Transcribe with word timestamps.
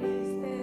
Praise 0.00 0.59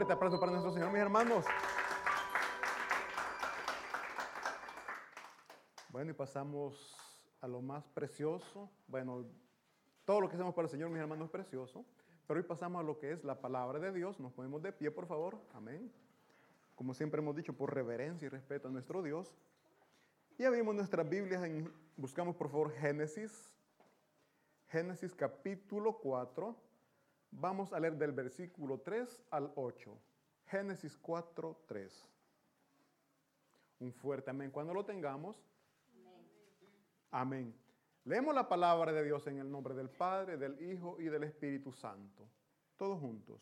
fuerte 0.00 0.14
aplauso 0.14 0.40
para 0.40 0.52
nuestro 0.52 0.72
Señor, 0.72 0.90
mis 0.92 1.02
hermanos. 1.02 1.44
Bueno, 5.90 6.10
y 6.10 6.14
pasamos 6.14 6.96
a 7.42 7.46
lo 7.46 7.60
más 7.60 7.86
precioso. 7.88 8.70
Bueno, 8.88 9.26
todo 10.06 10.22
lo 10.22 10.28
que 10.30 10.36
hacemos 10.36 10.54
para 10.54 10.64
el 10.64 10.70
Señor, 10.70 10.88
mis 10.88 11.00
hermanos, 11.00 11.26
es 11.26 11.30
precioso. 11.30 11.84
Pero 12.26 12.40
hoy 12.40 12.46
pasamos 12.46 12.80
a 12.80 12.82
lo 12.82 12.98
que 12.98 13.12
es 13.12 13.24
la 13.24 13.42
palabra 13.42 13.78
de 13.78 13.92
Dios. 13.92 14.18
Nos 14.18 14.32
ponemos 14.32 14.62
de 14.62 14.72
pie, 14.72 14.90
por 14.90 15.06
favor. 15.06 15.36
Amén. 15.52 15.92
Como 16.76 16.94
siempre 16.94 17.20
hemos 17.20 17.36
dicho, 17.36 17.52
por 17.52 17.74
reverencia 17.74 18.24
y 18.24 18.30
respeto 18.30 18.68
a 18.68 18.70
nuestro 18.70 19.02
Dios. 19.02 19.30
Y 20.38 20.44
abrimos 20.44 20.74
nuestras 20.74 21.06
Biblias, 21.06 21.44
en, 21.44 21.70
buscamos 21.98 22.36
por 22.36 22.48
favor 22.48 22.72
Génesis, 22.72 23.50
Génesis 24.68 25.14
capítulo 25.14 25.98
4 25.98 26.69
Vamos 27.30 27.72
a 27.72 27.80
leer 27.80 27.96
del 27.96 28.12
versículo 28.12 28.80
3 28.80 29.22
al 29.30 29.52
8. 29.54 29.96
Génesis 30.46 30.96
4, 30.96 31.64
3. 31.66 32.08
Un 33.80 33.92
fuerte 33.92 34.30
amén. 34.30 34.50
Cuando 34.50 34.74
lo 34.74 34.84
tengamos. 34.84 35.36
Amén. 37.10 37.54
Leemos 38.04 38.34
la 38.34 38.48
palabra 38.48 38.92
de 38.92 39.04
Dios 39.04 39.26
en 39.26 39.38
el 39.38 39.50
nombre 39.50 39.74
del 39.74 39.90
Padre, 39.90 40.36
del 40.36 40.60
Hijo 40.60 40.96
y 41.00 41.04
del 41.04 41.24
Espíritu 41.24 41.72
Santo. 41.72 42.28
Todos 42.76 42.98
juntos. 42.98 43.40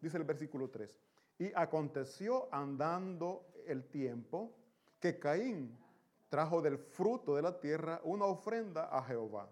Dice 0.00 0.16
el 0.16 0.24
versículo 0.24 0.68
3. 0.70 0.96
Y 1.38 1.52
aconteció 1.54 2.48
andando 2.52 3.46
el 3.66 3.84
tiempo 3.88 4.54
que 5.00 5.18
Caín 5.18 5.76
trajo 6.28 6.62
del 6.62 6.78
fruto 6.78 7.36
de 7.36 7.42
la 7.42 7.58
tierra 7.60 8.00
una 8.04 8.26
ofrenda 8.26 8.84
a 8.84 9.02
Jehová. 9.02 9.48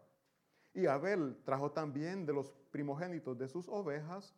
Y 0.75 0.87
Abel 0.87 1.37
trajo 1.45 1.71
también 1.73 2.25
de 2.25 2.33
los 2.33 2.53
primogénitos 2.73 3.39
de 3.39 3.47
sus 3.47 3.69
ovejas, 3.69 4.35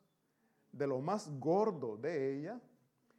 de 0.72 0.86
lo 0.86 1.00
más 1.00 1.30
gordo 1.38 1.96
de 1.96 2.36
ella, 2.36 2.60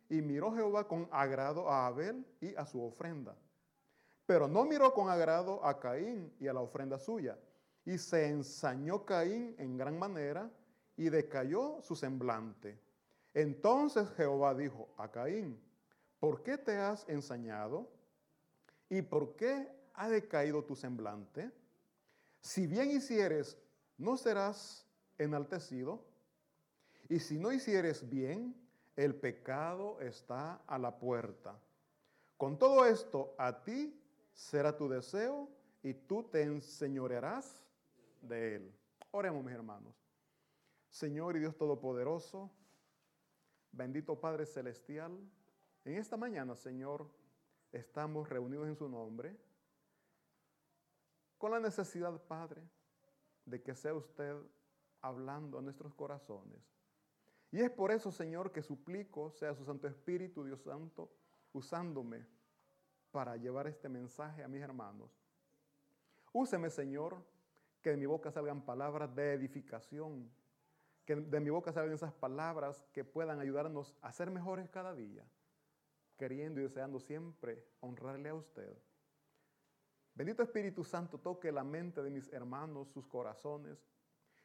y 0.10 0.22
miró 0.22 0.54
Jehová 0.54 0.88
con 0.88 1.08
agrado 1.12 1.68
a 1.72 1.88
Abel 1.88 2.24
y 2.40 2.54
a 2.56 2.66
su 2.68 2.84
ofrenda. 2.84 3.36
Pero 4.28 4.48
no 4.48 4.66
miró 4.66 4.94
con 4.94 5.10
agrado 5.10 5.66
a 5.66 5.80
Caín 5.80 6.32
y 6.40 6.48
a 6.48 6.54
la 6.54 6.62
ofrenda 6.62 7.00
suya. 7.00 7.40
Y 7.86 7.98
se 7.98 8.28
ensañó 8.28 9.06
Caín 9.06 9.56
en 9.58 9.78
gran 9.78 9.98
manera 9.98 10.52
y 10.98 11.10
decayó 11.10 11.80
su 11.82 11.96
semblante. 11.96 12.80
Entonces 13.34 14.10
Jehová 14.16 14.54
dijo 14.54 14.90
a 14.98 15.10
Caín, 15.10 15.60
¿por 16.20 16.44
qué 16.44 16.58
te 16.58 16.78
has 16.78 17.08
ensañado? 17.10 17.90
¿Y 18.90 19.02
por 19.02 19.36
qué 19.36 19.68
ha 19.94 20.10
decaído 20.10 20.64
tu 20.64 20.76
semblante? 20.76 21.52
Si 22.42 22.68
bien 22.68 22.92
hicieres, 22.92 23.58
no 23.98 24.18
serás 24.18 24.85
enaltecido. 25.18 26.06
Y 27.10 27.20
si 27.20 27.38
no 27.38 27.52
hicieres 27.52 28.10
bien, 28.10 28.56
el 28.96 29.16
pecado 29.16 30.00
está 30.02 30.62
a 30.68 30.78
la 30.78 30.98
puerta. 30.98 31.60
Con 32.38 32.58
todo 32.58 32.86
esto, 32.86 33.36
a 33.38 33.64
ti 33.64 34.02
será 34.34 34.76
tu 34.76 34.90
deseo 34.90 35.50
y 35.84 35.94
tú 35.94 36.24
te 36.24 36.44
enseñorearás 36.44 37.64
de 38.22 38.56
él. 38.56 38.76
Oremos, 39.12 39.44
mis 39.44 39.54
hermanos. 39.54 39.96
Señor 40.90 41.36
y 41.36 41.40
Dios 41.40 41.58
Todopoderoso, 41.58 42.50
bendito 43.72 44.20
Padre 44.20 44.46
Celestial, 44.46 45.18
en 45.84 45.96
esta 45.98 46.18
mañana, 46.18 46.56
Señor, 46.56 47.08
estamos 47.72 48.30
reunidos 48.30 48.68
en 48.68 48.76
su 48.76 48.90
nombre 48.90 49.38
con 51.38 51.52
la 51.52 51.60
necesidad, 51.60 52.20
Padre, 52.24 52.64
de 53.46 53.62
que 53.62 53.76
sea 53.76 53.94
usted 53.94 54.36
hablando 55.06 55.60
a 55.60 55.62
nuestros 55.62 55.94
corazones. 55.94 56.60
Y 57.52 57.62
es 57.62 57.70
por 57.70 57.92
eso, 57.92 58.12
Señor, 58.12 58.52
que 58.52 58.62
suplico 58.62 59.32
sea 59.32 59.54
su 59.54 59.64
Santo 59.64 59.88
Espíritu, 59.88 60.44
Dios 60.44 60.62
Santo, 60.62 61.12
usándome 61.54 62.26
para 63.12 63.38
llevar 63.38 63.68
este 63.68 63.88
mensaje 63.88 64.44
a 64.44 64.48
mis 64.48 64.62
hermanos. 64.62 65.12
Úseme, 66.34 66.70
Señor, 66.70 67.24
que 67.82 67.92
de 67.92 67.98
mi 67.98 68.06
boca 68.06 68.32
salgan 68.32 68.66
palabras 68.66 69.16
de 69.16 69.34
edificación, 69.34 70.30
que 71.06 71.16
de 71.16 71.40
mi 71.40 71.50
boca 71.50 71.72
salgan 71.72 71.94
esas 71.94 72.14
palabras 72.14 72.84
que 72.92 73.06
puedan 73.06 73.40
ayudarnos 73.40 73.96
a 74.02 74.12
ser 74.12 74.32
mejores 74.32 74.70
cada 74.70 74.96
día, 74.96 75.24
queriendo 76.18 76.60
y 76.60 76.64
deseando 76.64 77.00
siempre 77.00 77.64
honrarle 77.80 78.30
a 78.30 78.36
usted. 78.36 78.76
Bendito 80.16 80.42
Espíritu 80.42 80.84
Santo, 80.84 81.20
toque 81.20 81.52
la 81.52 81.64
mente 81.64 82.02
de 82.02 82.10
mis 82.10 82.28
hermanos, 82.34 82.90
sus 82.90 83.06
corazones, 83.06 83.86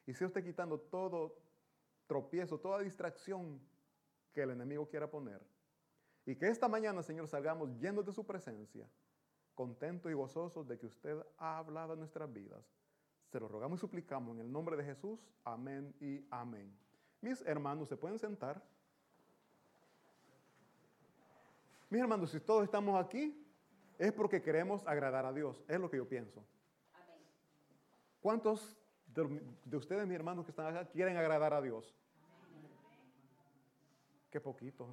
y 0.05 0.13
sea 0.13 0.27
usted 0.27 0.43
quitando 0.43 0.79
todo 0.79 1.37
tropiezo, 2.07 2.59
toda 2.59 2.79
distracción 2.79 3.59
que 4.33 4.41
el 4.41 4.51
enemigo 4.51 4.87
quiera 4.87 5.09
poner. 5.09 5.41
Y 6.25 6.35
que 6.35 6.47
esta 6.47 6.67
mañana, 6.67 7.01
Señor, 7.03 7.27
salgamos 7.27 7.69
llenos 7.79 8.05
de 8.05 8.11
su 8.11 8.25
presencia, 8.25 8.87
contentos 9.55 10.11
y 10.11 10.15
gozosos 10.15 10.67
de 10.67 10.77
que 10.77 10.85
usted 10.85 11.17
ha 11.37 11.57
hablado 11.57 11.93
en 11.93 11.99
nuestras 11.99 12.31
vidas. 12.31 12.63
Se 13.29 13.39
lo 13.39 13.47
rogamos 13.47 13.79
y 13.79 13.81
suplicamos 13.81 14.35
en 14.35 14.41
el 14.41 14.51
nombre 14.51 14.75
de 14.75 14.83
Jesús. 14.83 15.19
Amén 15.43 15.95
y 15.99 16.25
amén. 16.29 16.77
Mis 17.21 17.41
hermanos, 17.41 17.87
¿se 17.87 17.95
pueden 17.95 18.19
sentar? 18.19 18.61
Mis 21.89 22.01
hermanos, 22.01 22.31
si 22.31 22.39
todos 22.39 22.63
estamos 22.63 23.03
aquí, 23.03 23.45
es 23.97 24.11
porque 24.11 24.41
queremos 24.41 24.85
agradar 24.87 25.25
a 25.25 25.33
Dios. 25.33 25.63
Es 25.67 25.79
lo 25.79 25.89
que 25.89 25.97
yo 25.97 26.07
pienso. 26.07 26.43
¿Cuántos 28.21 28.80
de, 29.13 29.77
ustedes, 29.77 30.07
mis 30.07 30.15
hermanos 30.15 30.45
que 30.45 30.51
están 30.51 30.67
acá, 30.67 30.89
quieren 30.89 31.17
agradar 31.17 31.53
a 31.53 31.61
Dios? 31.61 31.95
Qué 34.29 34.39
poquito. 34.39 34.87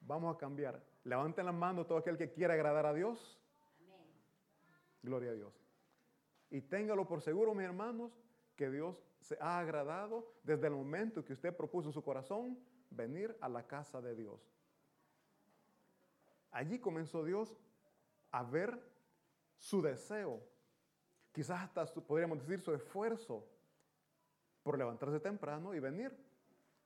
Vamos 0.00 0.34
a 0.34 0.38
cambiar. 0.38 0.82
Levanten 1.04 1.46
la 1.46 1.52
mano 1.52 1.84
todo 1.86 1.98
aquel 1.98 2.16
que 2.16 2.30
quiera 2.30 2.54
agradar 2.54 2.86
a 2.86 2.94
Dios. 2.94 3.38
Gloria 5.02 5.30
a 5.30 5.34
Dios. 5.34 5.52
Y 6.50 6.60
téngalo 6.62 7.06
por 7.06 7.20
seguro, 7.20 7.54
mis 7.54 7.64
hermanos, 7.64 8.12
que 8.56 8.70
Dios 8.70 9.02
se 9.20 9.36
ha 9.40 9.58
agradado 9.58 10.34
desde 10.42 10.66
el 10.66 10.74
momento 10.74 11.24
que 11.24 11.32
usted 11.32 11.56
propuso 11.56 11.88
en 11.88 11.92
su 11.92 12.02
corazón 12.02 12.58
venir 12.90 13.36
a 13.40 13.48
la 13.48 13.66
casa 13.66 14.00
de 14.00 14.14
Dios. 14.14 14.40
Allí 16.50 16.78
comenzó 16.78 17.24
Dios 17.24 17.56
a 18.30 18.42
ver 18.42 18.78
su 19.56 19.80
deseo, 19.80 20.42
quizás 21.32 21.62
hasta 21.62 21.86
podríamos 22.02 22.38
decir 22.38 22.60
su 22.60 22.74
esfuerzo 22.74 23.46
por 24.62 24.78
levantarse 24.78 25.18
temprano 25.18 25.74
y 25.74 25.80
venir 25.80 26.16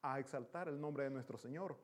a 0.03 0.19
exaltar 0.19 0.69
el 0.69 0.81
nombre 0.81 1.05
de 1.05 1.11
nuestro 1.11 1.37
Señor. 1.37 1.77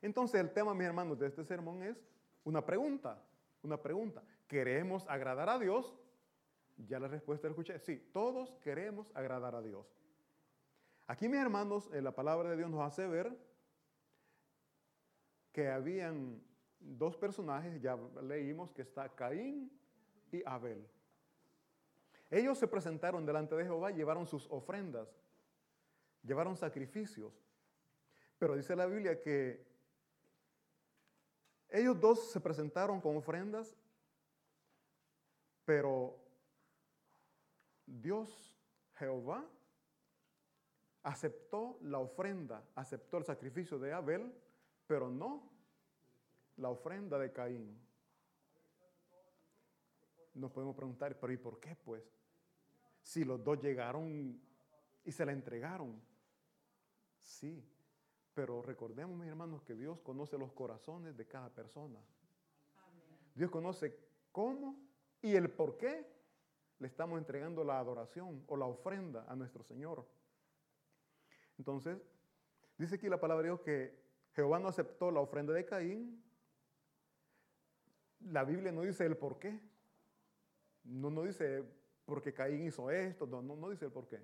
Entonces 0.00 0.40
el 0.40 0.52
tema, 0.52 0.72
mis 0.74 0.86
hermanos, 0.86 1.18
de 1.18 1.26
este 1.26 1.44
sermón 1.44 1.82
es 1.82 2.02
una 2.44 2.64
pregunta, 2.64 3.22
una 3.62 3.76
pregunta. 3.76 4.22
¿Queremos 4.46 5.06
agradar 5.08 5.48
a 5.48 5.58
Dios? 5.58 5.94
Ya 6.88 6.98
la 6.98 7.08
respuesta 7.08 7.46
la 7.46 7.52
escuché. 7.52 7.78
Sí, 7.80 8.10
todos 8.12 8.56
queremos 8.62 9.10
agradar 9.14 9.54
a 9.54 9.60
Dios. 9.60 9.86
Aquí, 11.06 11.28
mis 11.28 11.40
hermanos, 11.40 11.90
la 11.92 12.14
palabra 12.14 12.50
de 12.50 12.56
Dios 12.56 12.70
nos 12.70 12.80
hace 12.80 13.06
ver 13.06 13.36
que 15.52 15.68
habían 15.68 16.40
dos 16.78 17.16
personajes, 17.16 17.82
ya 17.82 17.98
leímos 18.22 18.70
que 18.70 18.82
está 18.82 19.08
Caín 19.14 19.70
y 20.32 20.42
Abel. 20.46 20.88
Ellos 22.30 22.58
se 22.58 22.68
presentaron 22.68 23.26
delante 23.26 23.56
de 23.56 23.64
Jehová, 23.64 23.90
llevaron 23.90 24.26
sus 24.26 24.46
ofrendas, 24.50 25.08
llevaron 26.22 26.56
sacrificios. 26.56 27.32
Pero 28.38 28.56
dice 28.56 28.76
la 28.76 28.86
Biblia 28.86 29.20
que 29.20 29.66
ellos 31.68 32.00
dos 32.00 32.30
se 32.30 32.40
presentaron 32.40 33.00
con 33.00 33.16
ofrendas, 33.16 33.76
pero 35.64 36.16
Dios, 37.86 38.56
Jehová, 38.94 39.44
aceptó 41.02 41.78
la 41.82 41.98
ofrenda, 41.98 42.64
aceptó 42.74 43.18
el 43.18 43.24
sacrificio 43.24 43.78
de 43.78 43.92
Abel, 43.92 44.32
pero 44.86 45.08
no 45.08 45.50
la 46.56 46.70
ofrenda 46.70 47.18
de 47.18 47.32
Caín. 47.32 47.80
Nos 50.34 50.50
podemos 50.50 50.76
preguntar, 50.76 51.18
pero 51.18 51.32
¿y 51.32 51.36
por 51.36 51.58
qué 51.58 51.74
pues? 51.76 52.19
Si 53.10 53.24
los 53.24 53.42
dos 53.42 53.60
llegaron 53.60 54.40
y 55.02 55.10
se 55.10 55.26
la 55.26 55.32
entregaron. 55.32 56.00
Sí, 57.18 57.60
pero 58.34 58.62
recordemos, 58.62 59.18
mis 59.18 59.26
hermanos, 59.26 59.64
que 59.64 59.74
Dios 59.74 59.98
conoce 59.98 60.38
los 60.38 60.52
corazones 60.52 61.16
de 61.16 61.26
cada 61.26 61.52
persona. 61.52 61.98
Dios 63.34 63.50
conoce 63.50 63.98
cómo 64.30 64.78
y 65.20 65.34
el 65.34 65.50
por 65.50 65.76
qué 65.76 66.06
le 66.78 66.86
estamos 66.86 67.18
entregando 67.18 67.64
la 67.64 67.80
adoración 67.80 68.44
o 68.46 68.56
la 68.56 68.66
ofrenda 68.66 69.24
a 69.26 69.34
nuestro 69.34 69.64
Señor. 69.64 70.06
Entonces, 71.58 71.98
dice 72.78 72.94
aquí 72.94 73.08
la 73.08 73.18
palabra 73.18 73.42
de 73.42 73.48
Dios 73.48 73.60
que 73.62 74.04
Jehová 74.34 74.60
no 74.60 74.68
aceptó 74.68 75.10
la 75.10 75.18
ofrenda 75.18 75.52
de 75.52 75.66
Caín. 75.66 76.22
La 78.20 78.44
Biblia 78.44 78.70
no 78.70 78.82
dice 78.82 79.04
el 79.04 79.16
por 79.16 79.40
qué. 79.40 79.58
No, 80.84 81.10
no 81.10 81.24
dice 81.24 81.79
porque 82.10 82.34
Caín 82.34 82.66
hizo 82.66 82.90
esto, 82.90 83.24
no, 83.26 83.70
dice 83.70 83.84
el 83.84 83.92
por 83.92 84.08
qué. 84.08 84.20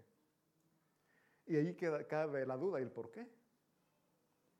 Y 1.46 1.56
ahí 1.56 1.76
cabe 2.08 2.44
la 2.44 2.56
duda 2.56 2.80
y 2.80 2.82
el 2.82 2.90
por 2.90 3.12
qué. 3.12 3.26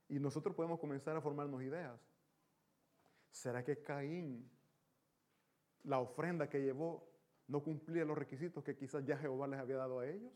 Y 0.09 0.21
nosotros 0.21 0.55
podemos 0.55 0.79
comenzar 0.79 1.17
a 1.17 1.21
formarnos 1.21 1.61
ideas. 1.61 2.01
¿Será 3.33 3.65
que 3.65 3.83
Caín, 3.83 4.49
la 5.83 5.99
ofrenda 5.99 6.49
que 6.49 6.63
llevó, 6.63 7.13
no 7.49 7.63
cumplía 7.65 8.05
los 8.05 8.17
requisitos 8.17 8.63
que 8.63 8.77
quizás 8.77 9.05
ya 9.05 9.19
Jehová 9.19 9.49
les 9.49 9.59
había 9.59 9.77
dado 9.77 9.99
a 9.99 10.09
ellos? 10.09 10.33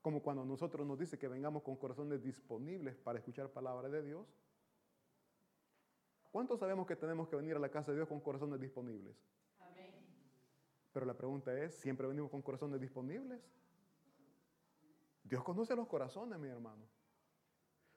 Como 0.00 0.22
cuando 0.22 0.44
nosotros 0.44 0.86
nos 0.86 0.98
dice 0.98 1.18
que 1.18 1.26
vengamos 1.26 1.64
con 1.64 1.76
corazones 1.76 2.22
disponibles 2.22 2.96
para 2.96 3.18
escuchar 3.18 3.50
palabra 3.50 3.88
de 3.88 4.02
Dios. 4.02 4.26
¿Cuántos 6.30 6.60
sabemos 6.60 6.86
que 6.86 6.94
tenemos 6.94 7.28
que 7.28 7.34
venir 7.34 7.56
a 7.56 7.58
la 7.58 7.68
casa 7.68 7.90
de 7.90 7.96
Dios 7.96 8.08
con 8.08 8.20
corazones 8.20 8.60
disponibles? 8.60 9.16
Pero 10.92 11.06
la 11.06 11.14
pregunta 11.14 11.52
es, 11.56 11.74
¿siempre 11.76 12.06
venimos 12.06 12.30
con 12.30 12.42
corazones 12.42 12.80
disponibles? 12.80 13.40
Dios 15.22 15.44
conoce 15.44 15.76
los 15.76 15.86
corazones, 15.86 16.38
mi 16.38 16.48
hermano. 16.48 16.84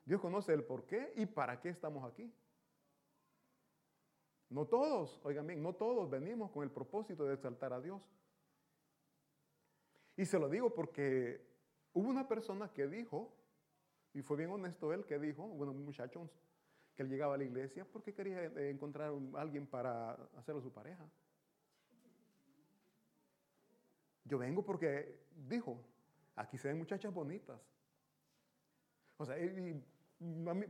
Dios 0.05 0.21
conoce 0.21 0.53
el 0.53 0.63
por 0.63 0.85
qué 0.85 1.13
y 1.15 1.25
para 1.25 1.59
qué 1.59 1.69
estamos 1.69 2.03
aquí. 2.11 2.31
No 4.49 4.67
todos, 4.67 5.19
oigan 5.23 5.47
bien, 5.47 5.63
no 5.63 5.73
todos 5.73 6.09
venimos 6.09 6.51
con 6.51 6.63
el 6.63 6.69
propósito 6.69 7.25
de 7.25 7.33
exaltar 7.33 7.73
a 7.73 7.81
Dios. 7.81 8.01
Y 10.15 10.25
se 10.25 10.37
lo 10.37 10.47
digo 10.47 10.73
porque 10.75 11.53
Hubo 11.93 12.09
una 12.09 12.27
persona 12.27 12.73
que 12.73 12.87
dijo, 12.87 13.31
y 14.13 14.23
fue 14.23 14.37
bien 14.37 14.49
honesto 14.49 14.91
él, 14.93 15.05
que 15.05 15.19
dijo, 15.19 15.47
bueno, 15.47 15.71
un 15.71 15.85
muchacho, 15.85 16.29
que 16.95 17.03
él 17.03 17.09
llegaba 17.09 17.35
a 17.35 17.37
la 17.37 17.43
iglesia 17.43 17.85
porque 17.85 18.13
quería 18.13 18.43
eh, 18.43 18.69
encontrar 18.69 19.11
a 19.11 19.41
alguien 19.41 19.67
para 19.67 20.13
hacerlo 20.35 20.61
su 20.61 20.71
pareja. 20.71 21.07
Yo 24.25 24.37
vengo 24.37 24.63
porque 24.63 25.19
dijo, 25.47 25.83
aquí 26.35 26.57
se 26.57 26.69
ven 26.69 26.77
muchachas 26.77 27.13
bonitas. 27.13 27.59
O 29.17 29.25
sea, 29.25 29.35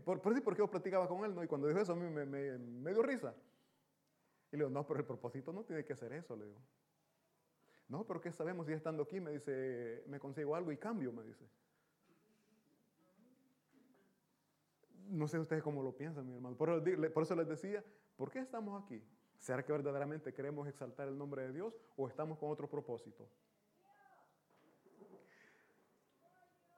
por, 0.04 0.22
por, 0.22 0.34
eso 0.34 0.44
porque 0.44 0.60
yo 0.60 0.70
platicaba 0.70 1.08
con 1.08 1.24
él, 1.26 1.34
¿no? 1.36 1.44
Y 1.44 1.48
cuando 1.48 1.68
dijo 1.68 1.80
eso 1.80 1.94
a 1.94 1.96
mí 1.96 2.10
me, 2.10 2.26
me 2.26 2.92
dio 2.92 3.02
risa. 3.02 3.34
Y 4.52 4.58
le 4.58 4.66
digo, 4.66 4.70
no, 4.70 4.86
pero 4.86 5.00
el 5.00 5.06
propósito 5.06 5.52
no 5.52 5.64
tiene 5.64 5.84
que 5.84 5.96
ser 5.96 6.14
eso, 6.14 6.36
le 6.36 6.46
digo. 6.46 6.60
No, 7.88 8.06
pero 8.06 8.22
¿qué 8.22 8.32
sabemos? 8.32 8.68
Si 8.68 8.74
estando 8.74 9.04
aquí 9.04 9.20
me 9.20 9.32
dice, 9.32 10.04
me 10.08 10.20
consigo 10.20 10.56
algo 10.56 10.72
y 10.72 10.78
cambio, 10.78 11.12
me 11.12 11.24
dice. 11.24 11.46
No 15.10 15.28
sé 15.28 15.38
ustedes 15.38 15.62
cómo 15.62 15.84
lo 15.84 15.96
piensan, 15.96 16.26
mi 16.26 16.34
hermano. 16.34 16.56
Por, 16.56 16.70
eso 17.22 17.36
les 17.36 17.48
decía, 17.48 17.84
¿por 18.16 18.32
qué 18.32 18.40
estamos 18.40 18.82
aquí? 18.84 19.04
¿Será 19.44 19.62
que 19.62 19.74
verdaderamente 19.74 20.34
queremos 20.34 20.70
exaltar 20.70 21.10
el 21.10 21.18
nombre 21.18 21.42
de 21.42 21.52
Dios 21.52 21.78
o 21.98 22.08
estamos 22.08 22.38
con 22.40 22.50
otro 22.50 22.70
propósito? 22.70 23.30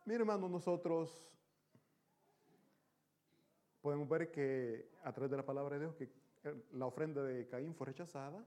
Mi 0.04 0.16
hermano, 0.16 0.50
nosotros 0.50 1.32
podemos 3.82 4.10
ver 4.10 4.32
que 4.32 4.90
a 5.04 5.14
través 5.14 5.30
de 5.30 5.38
la 5.38 5.46
palabra 5.46 5.76
de 5.76 5.82
Dios 5.82 5.96
que 5.96 6.12
la 6.72 6.88
ofrenda 6.88 7.22
de 7.22 7.48
Caín 7.48 7.76
fue 7.76 7.86
rechazada. 7.86 8.44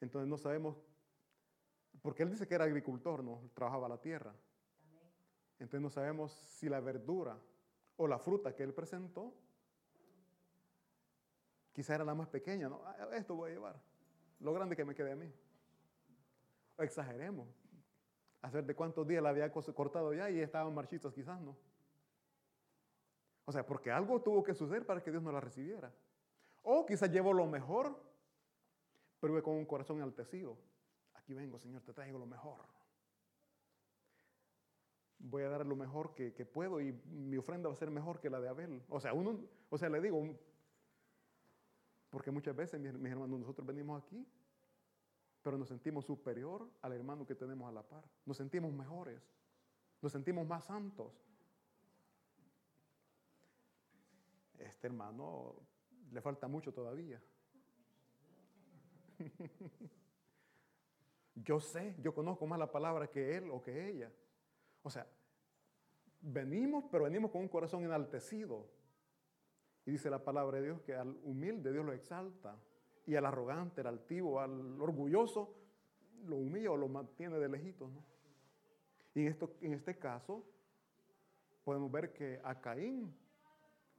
Entonces 0.00 0.28
no 0.28 0.36
sabemos 0.36 0.76
porque 2.02 2.24
él 2.24 2.30
dice 2.30 2.48
que 2.48 2.56
era 2.56 2.64
agricultor, 2.64 3.22
no 3.22 3.52
trabajaba 3.54 3.88
la 3.88 4.00
tierra. 4.00 4.34
Entonces 5.60 5.80
no 5.80 5.90
sabemos 5.90 6.32
si 6.32 6.68
la 6.68 6.80
verdura 6.80 7.38
o 7.98 8.08
la 8.08 8.18
fruta 8.18 8.52
que 8.56 8.64
él 8.64 8.74
presentó, 8.74 9.32
quizá 11.74 11.96
era 11.96 12.04
la 12.04 12.14
más 12.14 12.28
pequeña, 12.28 12.68
¿no? 12.68 12.80
Ah, 12.86 13.08
esto 13.14 13.34
voy 13.34 13.50
a 13.50 13.54
llevar. 13.54 13.76
Lo 14.40 14.54
grande 14.54 14.76
que 14.76 14.84
me 14.84 14.94
quede 14.94 15.12
a 15.12 15.16
mí. 15.16 15.30
O 16.78 16.82
exageremos. 16.82 17.48
Hacer 18.40 18.64
de 18.64 18.74
cuántos 18.74 19.06
días 19.06 19.22
la 19.22 19.30
había 19.30 19.50
cortado 19.50 20.14
ya 20.14 20.30
y 20.30 20.40
estaban 20.40 20.74
marchitos 20.74 21.12
quizás, 21.12 21.40
¿no? 21.40 21.56
O 23.46 23.52
sea, 23.52 23.66
porque 23.66 23.90
algo 23.90 24.22
tuvo 24.22 24.42
que 24.42 24.54
suceder 24.54 24.86
para 24.86 25.02
que 25.02 25.10
Dios 25.10 25.22
no 25.22 25.32
la 25.32 25.40
recibiera. 25.40 25.92
O 26.62 26.86
quizás 26.86 27.10
llevó 27.10 27.32
lo 27.32 27.46
mejor, 27.46 28.00
pero 29.20 29.42
con 29.42 29.54
un 29.54 29.66
corazón 29.66 29.96
enaltecido. 29.96 30.56
Aquí 31.14 31.34
vengo, 31.34 31.58
Señor, 31.58 31.82
te 31.82 31.92
traigo 31.92 32.18
lo 32.18 32.26
mejor. 32.26 32.60
Voy 35.18 35.42
a 35.42 35.48
dar 35.48 35.66
lo 35.66 35.76
mejor 35.76 36.14
que, 36.14 36.30
puedo 36.44 36.80
y 36.80 36.92
mi 36.92 37.36
ofrenda 37.36 37.68
va 37.68 37.74
a 37.74 37.78
ser 37.78 37.90
mejor 37.90 38.20
que 38.20 38.30
la 38.30 38.40
de 38.40 38.48
Abel. 38.48 38.82
O 38.88 39.00
sea, 39.00 39.12
uno, 39.14 39.40
o 39.70 39.78
sea, 39.78 39.88
le 39.88 40.00
digo, 40.00 40.22
Porque 42.14 42.30
muchas 42.30 42.54
veces, 42.54 42.80
mis, 42.80 43.10
hermanos, 43.10 43.40
nosotros 43.40 43.66
venimos 43.66 44.00
aquí, 44.00 44.24
pero 45.42 45.58
nos 45.58 45.66
sentimos 45.66 46.04
superior 46.04 46.70
al 46.80 46.92
hermano 46.92 47.26
que 47.26 47.34
tenemos 47.34 47.68
a 47.68 47.72
la 47.72 47.82
par. 47.82 48.04
Nos 48.24 48.36
sentimos 48.36 48.72
mejores, 48.72 49.20
nos 50.00 50.12
sentimos 50.12 50.46
más 50.46 50.64
santos. 50.64 51.12
Este 54.60 54.86
hermano 54.86 55.56
le 56.12 56.20
falta 56.20 56.46
mucho 56.46 56.72
todavía. 56.72 57.20
Yo 61.34 61.58
sé, 61.58 61.96
yo 62.00 62.14
conozco 62.14 62.46
más 62.46 62.60
la 62.60 62.70
palabra 62.70 63.10
que 63.10 63.36
él 63.36 63.50
o 63.50 63.60
que 63.60 63.88
ella. 63.88 64.08
O 64.84 64.90
sea, 64.90 65.04
venimos, 66.20 66.84
pero 66.92 67.02
venimos 67.04 67.32
con 67.32 67.40
un 67.40 67.48
corazón 67.48 67.82
enaltecido. 67.82 68.68
Y 69.86 69.92
dice 69.92 70.10
la 70.10 70.22
palabra 70.22 70.58
de 70.58 70.64
Dios 70.64 70.80
que 70.82 70.94
al 70.94 71.16
humilde 71.24 71.72
Dios 71.72 71.84
lo 71.84 71.92
exalta 71.92 72.56
y 73.06 73.16
al 73.16 73.26
arrogante, 73.26 73.82
al 73.82 73.88
altivo, 73.88 74.40
al 74.40 74.80
orgulloso, 74.80 75.54
lo 76.26 76.36
humilla 76.36 76.70
o 76.70 76.76
lo 76.76 76.88
mantiene 76.88 77.38
de 77.38 77.48
lejitos. 77.48 77.90
Y 79.14 79.20
en, 79.20 79.28
esto, 79.28 79.54
en 79.60 79.74
este 79.74 79.98
caso, 79.98 80.42
podemos 81.64 81.90
ver 81.90 82.12
que 82.12 82.40
a 82.42 82.60
Caín 82.60 83.14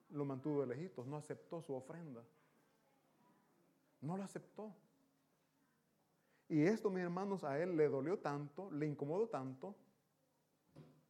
lo 0.09 0.25
mantuvo 0.25 0.61
de 0.61 0.67
lejitos, 0.67 1.05
no 1.05 1.17
aceptó 1.17 1.61
su 1.61 1.73
ofrenda. 1.73 2.23
No 4.01 4.17
lo 4.17 4.23
aceptó. 4.23 4.73
Y 6.47 6.63
esto, 6.63 6.89
mis 6.89 7.03
hermanos, 7.03 7.43
a 7.43 7.59
él 7.59 7.75
le 7.75 7.87
dolió 7.87 8.19
tanto, 8.19 8.71
le 8.71 8.85
incomodó 8.85 9.27
tanto, 9.27 9.75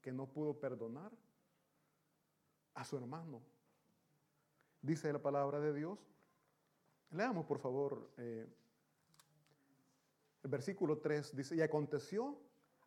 que 0.01 0.11
no 0.11 0.27
pudo 0.27 0.59
perdonar 0.59 1.11
a 2.75 2.83
su 2.85 2.97
hermano. 2.97 3.41
Dice 4.85 5.11
la 5.11 5.17
palabra 5.17 5.59
de 5.59 5.73
Dios. 5.73 5.97
Leamos, 7.09 7.47
por 7.47 7.57
favor, 7.57 8.07
eh, 8.17 8.45
el 10.43 10.49
versículo 10.49 10.99
3. 10.99 11.35
Dice, 11.35 11.55
y 11.55 11.61
aconteció, 11.61 12.37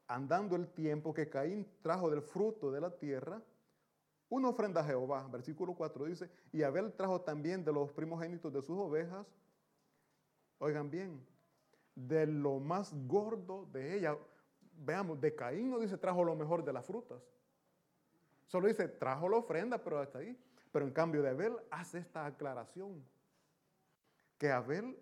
andando 0.06 0.54
el 0.54 0.68
tiempo, 0.68 1.12
que 1.12 1.28
Caín 1.28 1.66
trajo 1.82 2.08
del 2.08 2.22
fruto 2.22 2.70
de 2.70 2.80
la 2.80 2.96
tierra 2.96 3.42
una 4.28 4.48
ofrenda 4.48 4.82
a 4.82 4.84
Jehová. 4.84 5.26
Versículo 5.28 5.74
4 5.74 6.04
dice, 6.04 6.30
y 6.52 6.62
Abel 6.62 6.92
trajo 6.92 7.20
también 7.22 7.64
de 7.64 7.72
los 7.72 7.90
primogénitos 7.90 8.52
de 8.52 8.62
sus 8.62 8.78
ovejas. 8.78 9.26
Oigan 10.58 10.88
bien, 10.90 11.26
de 11.96 12.26
lo 12.26 12.60
más 12.60 12.94
gordo 13.08 13.66
de 13.72 13.96
ella. 13.96 14.16
Veamos, 14.72 15.20
de 15.20 15.34
Caín 15.34 15.70
no 15.70 15.80
dice 15.80 15.98
trajo 15.98 16.22
lo 16.22 16.36
mejor 16.36 16.64
de 16.64 16.72
las 16.72 16.86
frutas. 16.86 17.20
Solo 18.46 18.68
dice 18.68 18.86
trajo 18.86 19.28
la 19.28 19.38
ofrenda, 19.38 19.82
pero 19.82 19.98
hasta 19.98 20.18
ahí. 20.18 20.38
Pero 20.78 20.86
en 20.86 20.94
cambio 20.94 21.22
de 21.22 21.30
Abel 21.30 21.56
hace 21.72 21.98
esta 21.98 22.24
aclaración. 22.24 23.04
Que 24.38 24.52
Abel 24.52 24.96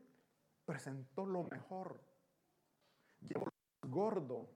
presentó 0.65 1.27
lo 1.27 1.43
mejor. 1.43 2.01
Llevó 3.21 3.45
lo 3.83 3.91
gordo. 3.91 4.49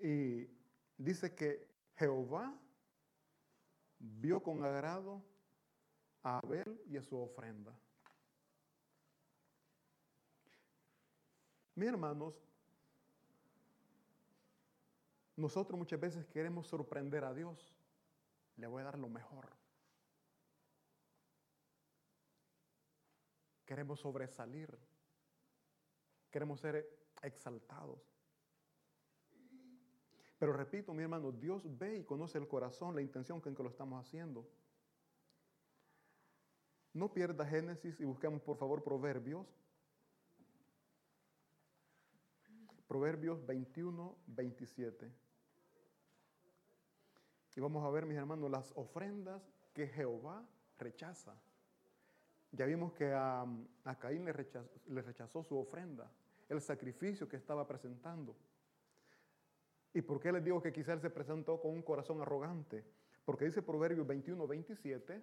Y 0.00 0.50
dice 0.98 1.34
que 1.34 1.66
Jehová 1.96 2.54
vio 3.98 4.42
con 4.42 4.62
agrado 4.62 5.24
a 6.22 6.40
Abel 6.40 6.78
y 6.88 6.98
a 6.98 7.02
su 7.02 7.16
ofrenda. 7.16 7.74
Mis 11.74 11.88
hermanos, 11.88 12.34
nosotros 15.40 15.78
muchas 15.78 15.98
veces 15.98 16.26
queremos 16.26 16.68
sorprender 16.68 17.24
a 17.24 17.34
Dios. 17.34 17.74
Le 18.56 18.66
voy 18.66 18.82
a 18.82 18.84
dar 18.84 18.98
lo 18.98 19.08
mejor. 19.08 19.48
Queremos 23.64 24.00
sobresalir. 24.00 24.78
Queremos 26.30 26.60
ser 26.60 26.88
exaltados. 27.22 28.00
Pero 30.38 30.52
repito, 30.52 30.94
mi 30.94 31.02
hermano, 31.02 31.32
Dios 31.32 31.62
ve 31.78 31.98
y 31.98 32.04
conoce 32.04 32.38
el 32.38 32.48
corazón, 32.48 32.94
la 32.94 33.02
intención 33.02 33.40
con 33.40 33.54
que 33.54 33.62
lo 33.62 33.68
estamos 33.68 34.06
haciendo. 34.06 34.48
No 36.92 37.12
pierda 37.12 37.46
Génesis 37.46 38.00
y 38.00 38.04
busquemos 38.04 38.42
por 38.42 38.56
favor 38.56 38.82
Proverbios 38.82 39.46
Proverbios 42.90 43.46
21, 43.46 44.18
27. 44.26 45.12
Y 47.56 47.60
vamos 47.60 47.84
a 47.84 47.90
ver, 47.90 48.06
mis 48.06 48.16
hermanos, 48.16 48.50
las 48.50 48.72
ofrendas 48.76 49.42
que 49.72 49.86
Jehová 49.86 50.44
rechaza. 50.78 51.34
Ya 52.52 52.66
vimos 52.66 52.92
que 52.92 53.12
a, 53.12 53.46
Caín 53.98 54.24
le 54.24 54.32
rechazó, 54.32 54.70
le 54.86 55.02
rechazó, 55.02 55.42
su 55.42 55.56
ofrenda, 55.56 56.10
el 56.48 56.60
sacrificio 56.60 57.28
que 57.28 57.36
estaba 57.36 57.66
presentando. 57.66 58.36
¿Y 59.92 60.02
por 60.02 60.20
qué 60.20 60.32
les 60.32 60.44
digo 60.44 60.62
que 60.62 60.72
quizás 60.72 61.00
se 61.00 61.10
presentó 61.10 61.60
con 61.60 61.72
un 61.72 61.82
corazón 61.82 62.20
arrogante? 62.20 62.84
Porque 63.24 63.44
dice 63.44 63.62
Proverbios 63.62 64.06
21, 64.06 64.46
27, 64.46 65.22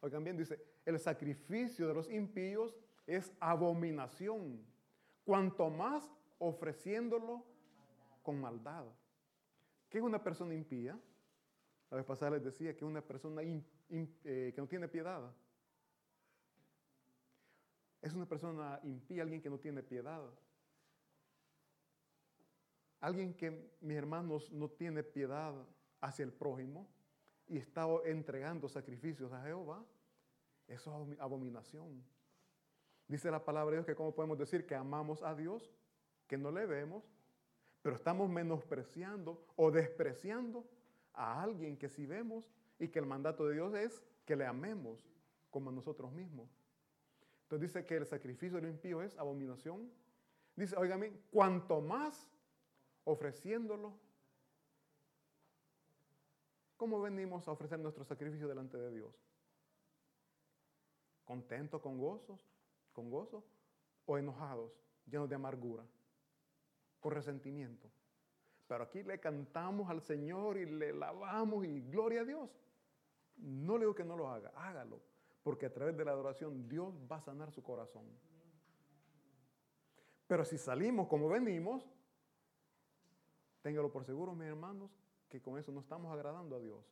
oigan 0.00 0.24
bien, 0.24 0.36
dice, 0.36 0.62
el 0.84 0.98
sacrificio 0.98 1.88
de 1.88 1.94
los 1.94 2.10
impíos 2.10 2.76
es 3.06 3.32
abominación. 3.40 4.64
Cuanto 5.24 5.68
más 5.70 6.10
ofreciéndolo 6.38 7.44
con 8.22 8.40
maldad. 8.40 8.84
¿Qué 9.90 9.98
es 9.98 10.04
una 10.04 10.22
persona 10.22 10.54
impía? 10.54 10.98
La 11.90 11.96
vez 11.96 12.06
pasada 12.06 12.30
les 12.30 12.44
decía 12.44 12.72
que 12.72 12.84
es 12.84 12.88
una 12.88 13.02
persona 13.02 13.42
eh, 13.42 14.52
que 14.54 14.54
no 14.56 14.68
tiene 14.68 14.86
piedad. 14.86 15.34
Es 18.00 18.14
una 18.14 18.26
persona 18.26 18.78
impía, 18.84 19.24
alguien 19.24 19.42
que 19.42 19.50
no 19.50 19.58
tiene 19.58 19.82
piedad. 19.82 20.22
Alguien 23.00 23.34
que, 23.34 23.76
mis 23.80 23.96
hermanos, 23.96 24.52
no 24.52 24.70
tiene 24.70 25.02
piedad 25.02 25.54
hacia 26.00 26.24
el 26.24 26.32
prójimo 26.32 26.88
y 27.48 27.58
está 27.58 27.86
entregando 28.04 28.68
sacrificios 28.68 29.32
a 29.32 29.42
Jehová. 29.42 29.84
Eso 30.68 31.08
es 31.10 31.18
abominación. 31.18 32.04
Dice 33.08 33.28
la 33.28 33.44
palabra 33.44 33.72
de 33.72 33.76
Dios 33.78 33.86
que 33.86 33.96
cómo 33.96 34.14
podemos 34.14 34.38
decir 34.38 34.66
que 34.66 34.76
amamos 34.76 35.24
a 35.24 35.34
Dios 35.34 35.74
que 36.28 36.38
no 36.38 36.52
le 36.52 36.64
vemos, 36.64 37.02
pero 37.82 37.96
estamos 37.96 38.28
menospreciando 38.28 39.44
o 39.56 39.70
despreciando 39.70 40.64
a 41.14 41.42
alguien 41.42 41.76
que 41.76 41.88
sí 41.88 42.06
vemos 42.06 42.44
y 42.78 42.88
que 42.88 42.98
el 42.98 43.06
mandato 43.06 43.46
de 43.46 43.54
Dios 43.54 43.74
es 43.74 44.02
que 44.24 44.36
le 44.36 44.46
amemos 44.46 44.98
como 45.50 45.70
a 45.70 45.72
nosotros 45.72 46.12
mismos. 46.12 46.48
Entonces 47.42 47.72
dice 47.72 47.86
que 47.86 47.96
el 47.96 48.06
sacrificio 48.06 48.60
del 48.60 48.70
impío 48.70 49.02
es 49.02 49.18
abominación. 49.18 49.90
Dice, 50.54 50.76
oígame, 50.76 51.12
cuanto 51.30 51.80
más 51.80 52.28
ofreciéndolo, 53.04 53.92
¿cómo 56.76 57.00
venimos 57.00 57.48
a 57.48 57.52
ofrecer 57.52 57.78
nuestro 57.80 58.04
sacrificio 58.04 58.46
delante 58.46 58.76
de 58.76 58.90
Dios? 58.92 59.14
¿Contentos, 61.24 61.80
con 61.80 61.98
gozos, 61.98 62.40
con 62.92 63.10
gozo 63.10 63.44
o 64.06 64.18
enojados, 64.18 64.72
llenos 65.06 65.28
de 65.28 65.34
amargura? 65.34 65.84
Con 67.00 67.12
resentimiento. 67.12 67.90
Pero 68.68 68.84
aquí 68.84 69.02
le 69.02 69.18
cantamos 69.18 69.90
al 69.90 70.00
Señor 70.00 70.56
y 70.56 70.66
le 70.66 70.92
lavamos 70.92 71.64
y 71.64 71.80
gloria 71.80 72.20
a 72.20 72.24
Dios. 72.24 72.48
No 73.36 73.74
le 73.74 73.80
digo 73.80 73.94
que 73.94 74.04
no 74.04 74.16
lo 74.16 74.28
haga, 74.28 74.52
hágalo, 74.54 75.00
porque 75.42 75.66
a 75.66 75.72
través 75.72 75.96
de 75.96 76.04
la 76.04 76.12
adoración 76.12 76.68
Dios 76.68 76.94
va 77.10 77.16
a 77.16 77.20
sanar 77.20 77.50
su 77.50 77.62
corazón. 77.62 78.04
Pero 80.26 80.44
si 80.44 80.58
salimos 80.58 81.08
como 81.08 81.28
venimos, 81.28 81.90
téngalo 83.62 83.90
por 83.90 84.04
seguro, 84.04 84.34
mis 84.34 84.46
hermanos, 84.46 84.90
que 85.28 85.40
con 85.40 85.58
eso 85.58 85.72
no 85.72 85.80
estamos 85.80 86.12
agradando 86.12 86.54
a 86.54 86.60
Dios. 86.60 86.84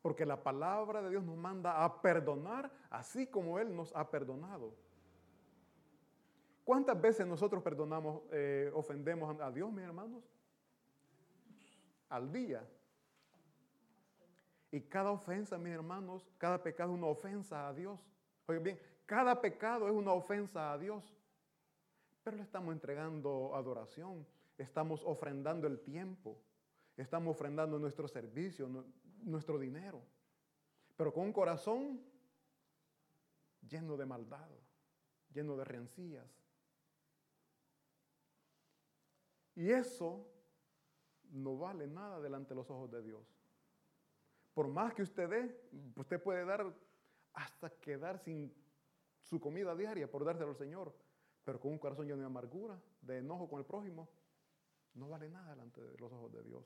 Porque 0.00 0.24
la 0.24 0.42
palabra 0.42 1.02
de 1.02 1.10
Dios 1.10 1.24
nos 1.24 1.36
manda 1.36 1.84
a 1.84 2.00
perdonar 2.00 2.72
así 2.88 3.26
como 3.26 3.58
Él 3.58 3.76
nos 3.76 3.94
ha 3.94 4.10
perdonado. 4.10 4.74
¿Cuántas 6.70 7.00
veces 7.00 7.26
nosotros 7.26 7.64
perdonamos, 7.64 8.22
eh, 8.30 8.70
ofendemos 8.72 9.40
a 9.40 9.50
Dios, 9.50 9.72
mis 9.72 9.82
hermanos? 9.82 10.22
Al 12.08 12.30
día. 12.30 12.64
Y 14.70 14.80
cada 14.82 15.10
ofensa, 15.10 15.58
mis 15.58 15.72
hermanos, 15.72 16.30
cada 16.38 16.62
pecado 16.62 16.92
es 16.92 16.98
una 16.98 17.08
ofensa 17.08 17.66
a 17.66 17.74
Dios. 17.74 18.08
Oigan 18.46 18.62
bien, 18.62 18.80
cada 19.04 19.40
pecado 19.40 19.88
es 19.88 19.92
una 19.92 20.12
ofensa 20.12 20.72
a 20.72 20.78
Dios. 20.78 21.12
Pero 22.22 22.36
le 22.36 22.44
estamos 22.44 22.72
entregando 22.72 23.56
adoración, 23.56 24.24
estamos 24.56 25.02
ofrendando 25.04 25.66
el 25.66 25.80
tiempo, 25.80 26.40
estamos 26.96 27.34
ofrendando 27.34 27.80
nuestro 27.80 28.06
servicio, 28.06 28.68
nuestro 29.24 29.58
dinero. 29.58 30.00
Pero 30.96 31.12
con 31.12 31.24
un 31.24 31.32
corazón 31.32 32.00
lleno 33.68 33.96
de 33.96 34.06
maldad, 34.06 34.48
lleno 35.32 35.56
de 35.56 35.64
rencillas, 35.64 36.40
Y 39.60 39.70
eso 39.72 40.26
no 41.32 41.58
vale 41.58 41.86
nada 41.86 42.18
delante 42.18 42.48
de 42.48 42.54
los 42.54 42.70
ojos 42.70 42.90
de 42.90 43.02
Dios. 43.02 43.22
por 44.54 44.68
más 44.68 44.94
que 44.94 45.02
usted 45.02 45.28
dé, 45.28 45.60
usted 45.96 46.22
puede 46.22 46.46
dar 46.46 46.74
hasta 47.34 47.68
quedar 47.68 48.18
sin 48.18 48.54
su 49.22 49.38
comida 49.38 49.76
diaria 49.76 50.10
por 50.10 50.24
dárselo 50.24 50.48
al 50.48 50.56
Señor, 50.56 50.96
pero 51.44 51.60
con 51.60 51.72
un 51.72 51.78
corazón 51.78 52.06
lleno 52.06 52.20
de 52.20 52.26
amargura, 52.26 52.80
de 53.02 53.18
enojo 53.18 53.50
con 53.50 53.58
el 53.58 53.66
prójimo, 53.66 54.08
no 54.94 55.10
vale 55.10 55.28
nada 55.28 55.50
delante 55.50 55.82
de 55.82 55.98
los 55.98 56.10
ojos 56.10 56.32
de 56.32 56.42
Dios. 56.42 56.64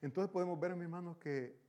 Entonces 0.00 0.32
podemos 0.32 0.58
ver, 0.58 0.74
mis 0.74 0.82
hermanos, 0.82 1.16
que, 1.18 1.60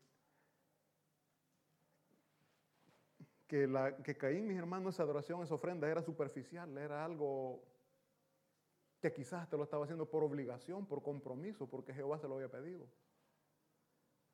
que, 3.46 3.96
que 4.04 4.18
Caín, 4.18 4.48
mis 4.48 4.58
hermanos, 4.58 4.96
esa 4.96 5.04
adoración, 5.04 5.44
esa 5.44 5.54
ofrenda 5.54 5.88
era 5.88 6.02
superficial, 6.02 6.76
era 6.80 7.06
algo 7.06 7.73
que 9.04 9.12
quizás 9.12 9.50
te 9.50 9.58
lo 9.58 9.64
estaba 9.64 9.84
haciendo 9.84 10.06
por 10.06 10.24
obligación, 10.24 10.86
por 10.86 11.04
compromiso, 11.04 11.68
porque 11.68 11.94
Jehová 11.94 12.18
se 12.20 12.28
lo 12.30 12.36
había 12.36 12.50
pedido. 12.50 12.88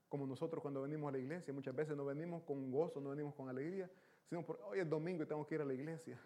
Como 0.08 0.28
nosotros 0.28 0.62
cuando 0.62 0.84
venimos 0.84 1.10
a 1.10 1.14
la 1.14 1.18
iglesia, 1.18 1.52
muchas 1.52 1.76
veces 1.76 1.98
no 1.98 2.06
venimos 2.06 2.44
con 2.44 2.72
gozo, 2.72 3.02
no 3.02 3.10
venimos 3.10 3.34
con 3.34 3.50
alegría, 3.50 3.90
sino 4.28 4.46
porque 4.46 4.62
hoy 4.62 4.80
es 4.80 4.88
domingo 4.88 5.24
y 5.24 5.26
tengo 5.26 5.48
que 5.48 5.56
ir 5.56 5.62
a 5.62 5.66
la 5.66 5.74
iglesia. 5.74 6.22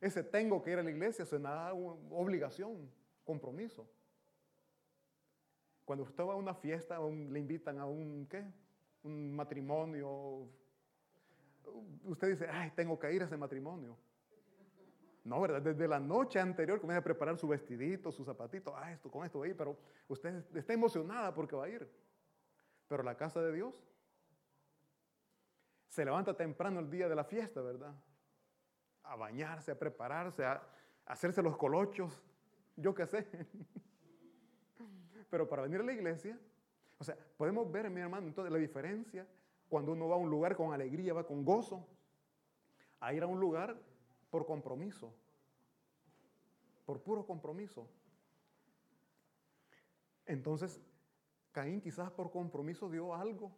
Ese 0.00 0.22
tengo 0.22 0.62
que 0.62 0.70
ir 0.70 0.78
a 0.78 0.84
la 0.84 0.90
iglesia 0.90 1.26
suena 1.26 1.72
una 1.72 1.94
obligación, 2.14 2.88
compromiso. 3.24 3.90
Cuando 5.84 6.04
usted 6.04 6.22
va 6.22 6.34
a 6.34 6.36
una 6.36 6.54
fiesta, 6.54 7.00
le 7.00 7.40
invitan 7.40 7.80
a 7.80 7.86
un, 7.86 8.24
¿qué? 8.30 8.44
Un 9.02 9.34
matrimonio. 9.34 10.46
Usted 12.04 12.28
dice, 12.28 12.46
ay, 12.48 12.70
tengo 12.76 12.96
que 13.00 13.12
ir 13.12 13.22
a 13.22 13.24
ese 13.24 13.36
matrimonio. 13.36 13.96
No, 15.28 15.42
¿verdad? 15.42 15.60
Desde 15.60 15.86
la 15.86 16.00
noche 16.00 16.40
anterior 16.40 16.80
comienza 16.80 17.00
a 17.00 17.04
preparar 17.04 17.36
su 17.36 17.46
vestidito, 17.46 18.10
su 18.10 18.24
zapatito, 18.24 18.74
ah, 18.74 18.90
esto, 18.90 19.10
con 19.10 19.26
esto 19.26 19.38
voy 19.38 19.48
a 19.48 19.50
ir, 19.50 19.56
pero 19.58 19.76
usted 20.08 20.42
está 20.56 20.72
emocionada 20.72 21.34
porque 21.34 21.54
va 21.54 21.66
a 21.66 21.68
ir. 21.68 21.86
Pero 22.88 23.02
la 23.02 23.14
casa 23.14 23.42
de 23.42 23.52
Dios 23.52 23.74
se 25.88 26.02
levanta 26.02 26.34
temprano 26.34 26.80
el 26.80 26.88
día 26.88 27.10
de 27.10 27.14
la 27.14 27.24
fiesta, 27.24 27.60
¿verdad? 27.60 27.94
A 29.02 29.16
bañarse, 29.16 29.70
a 29.70 29.78
prepararse, 29.78 30.46
a 30.46 30.62
hacerse 31.04 31.42
los 31.42 31.58
colochos, 31.58 32.22
yo 32.76 32.94
qué 32.94 33.06
sé. 33.06 33.26
pero 35.30 35.46
para 35.46 35.60
venir 35.60 35.80
a 35.80 35.84
la 35.84 35.92
iglesia, 35.92 36.38
o 36.96 37.04
sea, 37.04 37.18
podemos 37.36 37.70
ver, 37.70 37.90
mi 37.90 38.00
hermano, 38.00 38.28
entonces 38.28 38.50
la 38.50 38.58
diferencia 38.58 39.26
cuando 39.68 39.92
uno 39.92 40.08
va 40.08 40.14
a 40.14 40.18
un 40.18 40.30
lugar 40.30 40.56
con 40.56 40.72
alegría, 40.72 41.12
va 41.12 41.26
con 41.26 41.44
gozo, 41.44 41.86
a 43.00 43.12
ir 43.12 43.22
a 43.22 43.26
un 43.26 43.38
lugar 43.38 43.76
por 44.30 44.46
compromiso, 44.46 45.12
por 46.84 47.02
puro 47.02 47.26
compromiso. 47.26 47.88
Entonces, 50.26 50.80
Caín 51.52 51.80
quizás 51.80 52.10
por 52.10 52.30
compromiso 52.30 52.90
dio 52.90 53.14
algo 53.14 53.50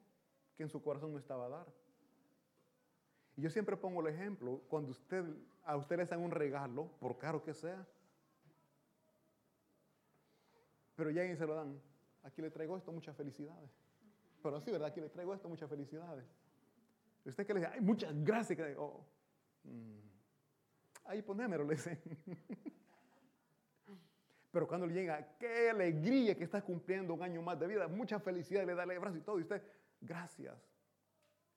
que 0.57 0.63
en 0.63 0.69
su 0.69 0.83
corazón 0.83 1.13
no 1.13 1.19
estaba 1.19 1.47
a 1.47 1.49
dar. 1.49 1.67
Y 3.37 3.43
yo 3.43 3.51
siempre 3.51 3.77
pongo 3.77 4.01
el 4.01 4.15
ejemplo, 4.15 4.61
cuando 4.69 4.91
usted, 4.91 5.25
a 5.65 5.77
usted 5.77 5.97
le 5.97 6.07
dan 6.07 6.21
un 6.21 6.31
regalo, 6.31 6.89
por 7.01 7.19
caro 7.19 7.43
que 7.43 7.55
sea, 7.55 7.87
pero 10.95 11.11
ya 11.11 11.25
y 11.25 11.35
se 11.37 11.47
lo 11.47 11.55
dan. 11.55 11.81
Aquí 12.23 12.43
le 12.43 12.51
traigo 12.51 12.77
esto, 12.77 12.93
muchas 12.93 13.17
felicidades. 13.17 13.71
Pero 14.43 14.57
así, 14.57 14.71
¿verdad? 14.71 14.89
Aquí 14.89 15.01
le 15.01 15.09
traigo 15.09 15.35
esto, 15.35 15.49
muchas 15.49 15.71
felicidades. 15.71 16.27
usted 17.25 17.47
que 17.47 17.55
le 17.55 17.61
dice, 17.61 17.73
ay, 17.73 17.81
muchas 17.81 18.13
gracias. 18.23 18.77
Oh, 18.77 19.01
mm, 19.65 20.10
ahí 21.11 21.23
ponémelo, 21.23 21.65
le 21.65 21.75
dice. 21.75 22.01
Pero 24.53 24.67
cuando 24.67 24.87
le 24.87 24.95
llega, 24.95 25.37
qué 25.39 25.71
alegría 25.71 26.37
que 26.37 26.45
está 26.45 26.63
cumpliendo 26.63 27.15
un 27.15 27.23
año 27.23 27.43
más 27.43 27.59
de 27.59 27.67
vida, 27.67 27.89
mucha 27.89 28.19
felicidad, 28.19 28.65
le 28.65 28.75
da 28.75 28.85
el 28.85 28.91
abrazo 28.93 29.17
y 29.17 29.21
todo. 29.21 29.39
Y 29.39 29.43
usted, 29.43 29.63
gracias. 30.01 30.57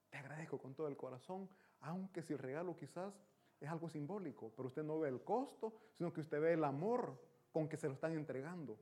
Te 0.09 0.17
agradezco 0.17 0.59
con 0.59 0.75
todo 0.75 0.87
el 0.87 0.97
corazón, 0.97 1.49
aunque 1.79 2.21
si 2.21 2.33
el 2.33 2.39
regalo 2.39 2.75
quizás 2.75 3.13
es 3.59 3.69
algo 3.69 3.89
simbólico, 3.89 4.51
pero 4.55 4.67
usted 4.67 4.83
no 4.83 4.99
ve 4.99 5.09
el 5.09 5.23
costo, 5.23 5.73
sino 5.93 6.13
que 6.13 6.21
usted 6.21 6.39
ve 6.39 6.53
el 6.53 6.63
amor 6.63 7.19
con 7.51 7.67
que 7.67 7.77
se 7.77 7.87
lo 7.87 7.93
están 7.93 8.13
entregando. 8.13 8.77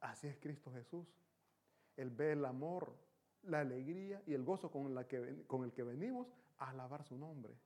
Así 0.00 0.28
es 0.28 0.36
Cristo 0.36 0.70
Jesús. 0.72 1.06
Él 1.96 2.10
ve 2.10 2.32
el 2.32 2.44
amor, 2.44 2.94
la 3.44 3.60
alegría 3.60 4.22
y 4.26 4.34
el 4.34 4.44
gozo 4.44 4.70
con, 4.70 4.94
con 5.46 5.64
el 5.64 5.72
que 5.72 5.82
venimos 5.82 6.28
a 6.58 6.70
alabar 6.70 7.02
su 7.02 7.16
nombre. 7.16 7.56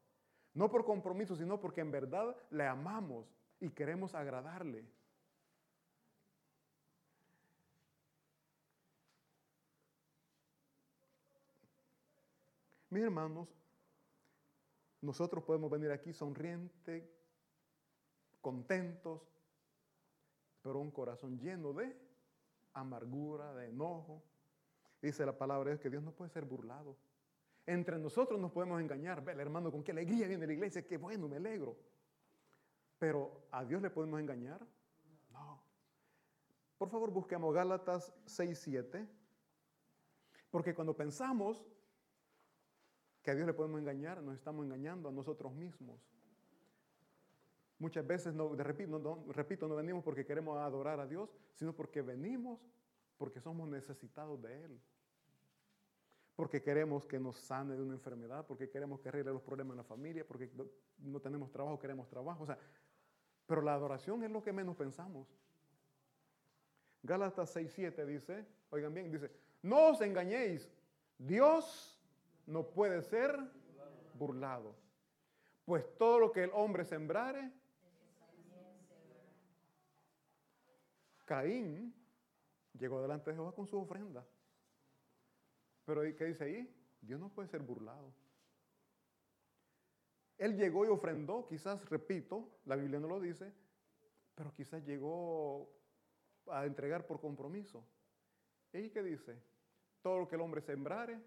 No 0.60 0.70
por 0.70 0.84
compromiso, 0.84 1.34
sino 1.34 1.58
porque 1.58 1.80
en 1.80 1.90
verdad 1.90 2.36
le 2.50 2.66
amamos 2.66 3.34
y 3.60 3.70
queremos 3.70 4.14
agradarle. 4.14 4.84
Mis 12.90 13.02
hermanos, 13.02 13.48
nosotros 15.00 15.42
podemos 15.44 15.70
venir 15.70 15.90
aquí 15.92 16.12
sonrientes, 16.12 17.10
contentos, 18.42 19.22
pero 20.60 20.78
un 20.78 20.90
corazón 20.90 21.38
lleno 21.38 21.72
de 21.72 21.96
amargura, 22.74 23.54
de 23.54 23.70
enojo. 23.70 24.22
Dice 25.00 25.24
la 25.24 25.38
palabra 25.38 25.72
es 25.72 25.80
que 25.80 25.88
Dios 25.88 26.02
no 26.02 26.12
puede 26.12 26.30
ser 26.30 26.44
burlado. 26.44 26.98
Entre 27.70 27.96
nosotros 28.00 28.40
nos 28.40 28.50
podemos 28.50 28.80
engañar. 28.80 29.24
Ve, 29.24 29.30
hermano, 29.30 29.70
con 29.70 29.84
qué 29.84 29.92
alegría 29.92 30.26
viene 30.26 30.44
la 30.44 30.52
iglesia, 30.52 30.84
qué 30.84 30.96
bueno, 30.96 31.28
me 31.28 31.36
alegro. 31.36 31.76
Pero 32.98 33.46
¿a 33.52 33.64
Dios 33.64 33.80
le 33.80 33.90
podemos 33.90 34.18
engañar? 34.18 34.66
No. 35.30 35.62
Por 36.76 36.90
favor, 36.90 37.12
busquemos 37.12 37.54
Gálatas 37.54 38.12
6, 38.26 38.58
7. 38.58 39.08
Porque 40.50 40.74
cuando 40.74 40.96
pensamos 40.96 41.64
que 43.22 43.30
a 43.30 43.36
Dios 43.36 43.46
le 43.46 43.54
podemos 43.54 43.78
engañar, 43.78 44.20
nos 44.20 44.34
estamos 44.34 44.64
engañando 44.64 45.08
a 45.08 45.12
nosotros 45.12 45.52
mismos. 45.52 46.00
Muchas 47.78 48.04
veces, 48.04 48.34
no, 48.34 48.52
repito, 48.56 48.98
no, 48.98 49.26
repito, 49.28 49.68
no 49.68 49.76
venimos 49.76 50.02
porque 50.02 50.26
queremos 50.26 50.58
adorar 50.58 50.98
a 50.98 51.06
Dios, 51.06 51.30
sino 51.54 51.72
porque 51.72 52.02
venimos 52.02 52.58
porque 53.16 53.40
somos 53.40 53.68
necesitados 53.68 54.42
de 54.42 54.64
Él. 54.64 54.80
Porque 56.40 56.62
queremos 56.62 57.04
que 57.04 57.20
nos 57.20 57.36
sane 57.36 57.76
de 57.76 57.82
una 57.82 57.92
enfermedad, 57.92 58.46
porque 58.46 58.70
queremos 58.70 58.98
que 58.98 59.10
arregle 59.10 59.30
los 59.30 59.42
problemas 59.42 59.72
en 59.72 59.76
la 59.76 59.84
familia, 59.84 60.26
porque 60.26 60.50
no 61.00 61.20
tenemos 61.20 61.50
trabajo, 61.50 61.78
queremos 61.78 62.08
trabajo. 62.08 62.44
O 62.44 62.46
sea, 62.46 62.58
pero 63.44 63.60
la 63.60 63.74
adoración 63.74 64.24
es 64.24 64.30
lo 64.30 64.42
que 64.42 64.50
menos 64.50 64.74
pensamos. 64.74 65.28
Gálatas 67.02 67.54
6.7 67.54 68.06
dice, 68.06 68.46
oigan 68.70 68.94
bien, 68.94 69.12
dice, 69.12 69.30
no 69.60 69.88
os 69.88 70.00
engañéis, 70.00 70.66
Dios 71.18 72.00
no 72.46 72.70
puede 72.70 73.02
ser 73.02 73.38
burlado. 74.14 74.74
Pues 75.66 75.94
todo 75.98 76.20
lo 76.20 76.32
que 76.32 76.44
el 76.44 76.50
hombre 76.54 76.86
sembrare, 76.86 77.52
Caín 81.26 81.94
llegó 82.78 83.02
delante 83.02 83.28
de 83.28 83.36
Jehová 83.36 83.52
con 83.52 83.66
su 83.66 83.78
ofrenda. 83.78 84.24
Pero 85.90 86.02
¿qué 86.16 86.24
dice 86.24 86.44
ahí? 86.44 86.72
Dios 87.00 87.18
no 87.18 87.30
puede 87.30 87.48
ser 87.48 87.62
burlado. 87.62 88.14
Él 90.38 90.56
llegó 90.56 90.84
y 90.84 90.88
ofrendó, 90.88 91.48
quizás, 91.48 91.84
repito, 91.86 92.60
la 92.64 92.76
Biblia 92.76 93.00
no 93.00 93.08
lo 93.08 93.18
dice, 93.18 93.52
pero 94.36 94.54
quizás 94.54 94.86
llegó 94.86 95.68
a 96.46 96.64
entregar 96.64 97.08
por 97.08 97.20
compromiso. 97.20 97.84
¿Y 98.72 98.90
qué 98.90 99.02
dice? 99.02 99.42
Todo 100.00 100.20
lo 100.20 100.28
que 100.28 100.36
el 100.36 100.42
hombre 100.42 100.60
sembrare, 100.60 101.20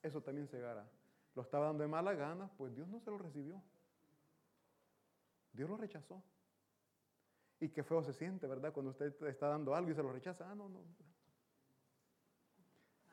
eso 0.00 0.22
también 0.22 0.46
segará. 0.46 0.88
Lo 1.34 1.42
estaba 1.42 1.66
dando 1.66 1.82
de 1.82 1.88
mala 1.88 2.14
gana, 2.14 2.48
pues 2.56 2.72
Dios 2.72 2.86
no 2.86 3.00
se 3.00 3.10
lo 3.10 3.18
recibió. 3.18 3.60
Dios 5.52 5.68
lo 5.68 5.76
rechazó. 5.76 6.22
Y 7.58 7.68
qué 7.68 7.82
feo 7.82 8.00
se 8.04 8.12
siente, 8.12 8.46
¿verdad? 8.46 8.72
Cuando 8.72 8.92
usted 8.92 9.20
está 9.26 9.48
dando 9.48 9.74
algo 9.74 9.90
y 9.90 9.94
se 9.96 10.04
lo 10.04 10.12
rechaza. 10.12 10.48
Ah, 10.48 10.54
no, 10.54 10.68
no. 10.68 10.84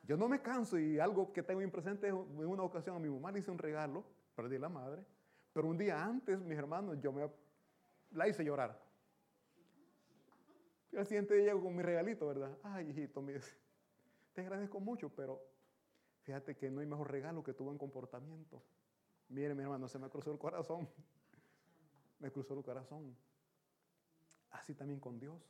Yo 0.02 0.16
no 0.16 0.28
me 0.28 0.42
canso 0.42 0.78
y 0.78 0.98
algo 0.98 1.32
que 1.32 1.42
tengo 1.42 1.60
presente 1.70 2.08
en 2.08 2.16
una 2.16 2.62
ocasión 2.62 2.96
a 2.96 2.98
mi 2.98 3.08
mamá 3.08 3.30
le 3.30 3.38
hice 3.38 3.50
un 3.50 3.58
regalo, 3.58 4.04
perdí 4.34 4.58
la 4.58 4.68
madre, 4.68 5.04
pero 5.52 5.68
un 5.68 5.78
día 5.78 6.02
antes, 6.02 6.40
mis 6.40 6.58
hermanos, 6.58 6.98
yo 7.00 7.12
me 7.12 7.30
la 8.10 8.28
hice 8.28 8.44
llorar. 8.44 8.80
Y 10.90 10.96
al 10.96 11.06
siguiente 11.06 11.34
día 11.34 11.46
llego 11.46 11.62
con 11.62 11.76
mi 11.76 11.82
regalito, 11.82 12.26
¿verdad? 12.26 12.58
Ay, 12.62 12.90
hijito, 12.90 13.24
te 14.32 14.40
agradezco 14.40 14.80
mucho, 14.80 15.08
pero 15.08 15.40
fíjate 16.22 16.56
que 16.56 16.70
no 16.70 16.80
hay 16.80 16.86
mejor 16.86 17.10
regalo 17.10 17.42
que 17.42 17.54
tu 17.54 17.64
buen 17.64 17.78
comportamiento. 17.78 18.62
Mire, 19.28 19.54
mi 19.54 19.62
hermano, 19.62 19.88
se 19.88 19.98
me 19.98 20.08
cruzó 20.08 20.32
el 20.32 20.38
corazón. 20.38 20.88
Me 22.18 22.30
cruzó 22.30 22.54
el 22.54 22.62
corazón 22.62 23.16
así 24.52 24.74
también 24.74 25.00
con 25.00 25.18
Dios. 25.18 25.42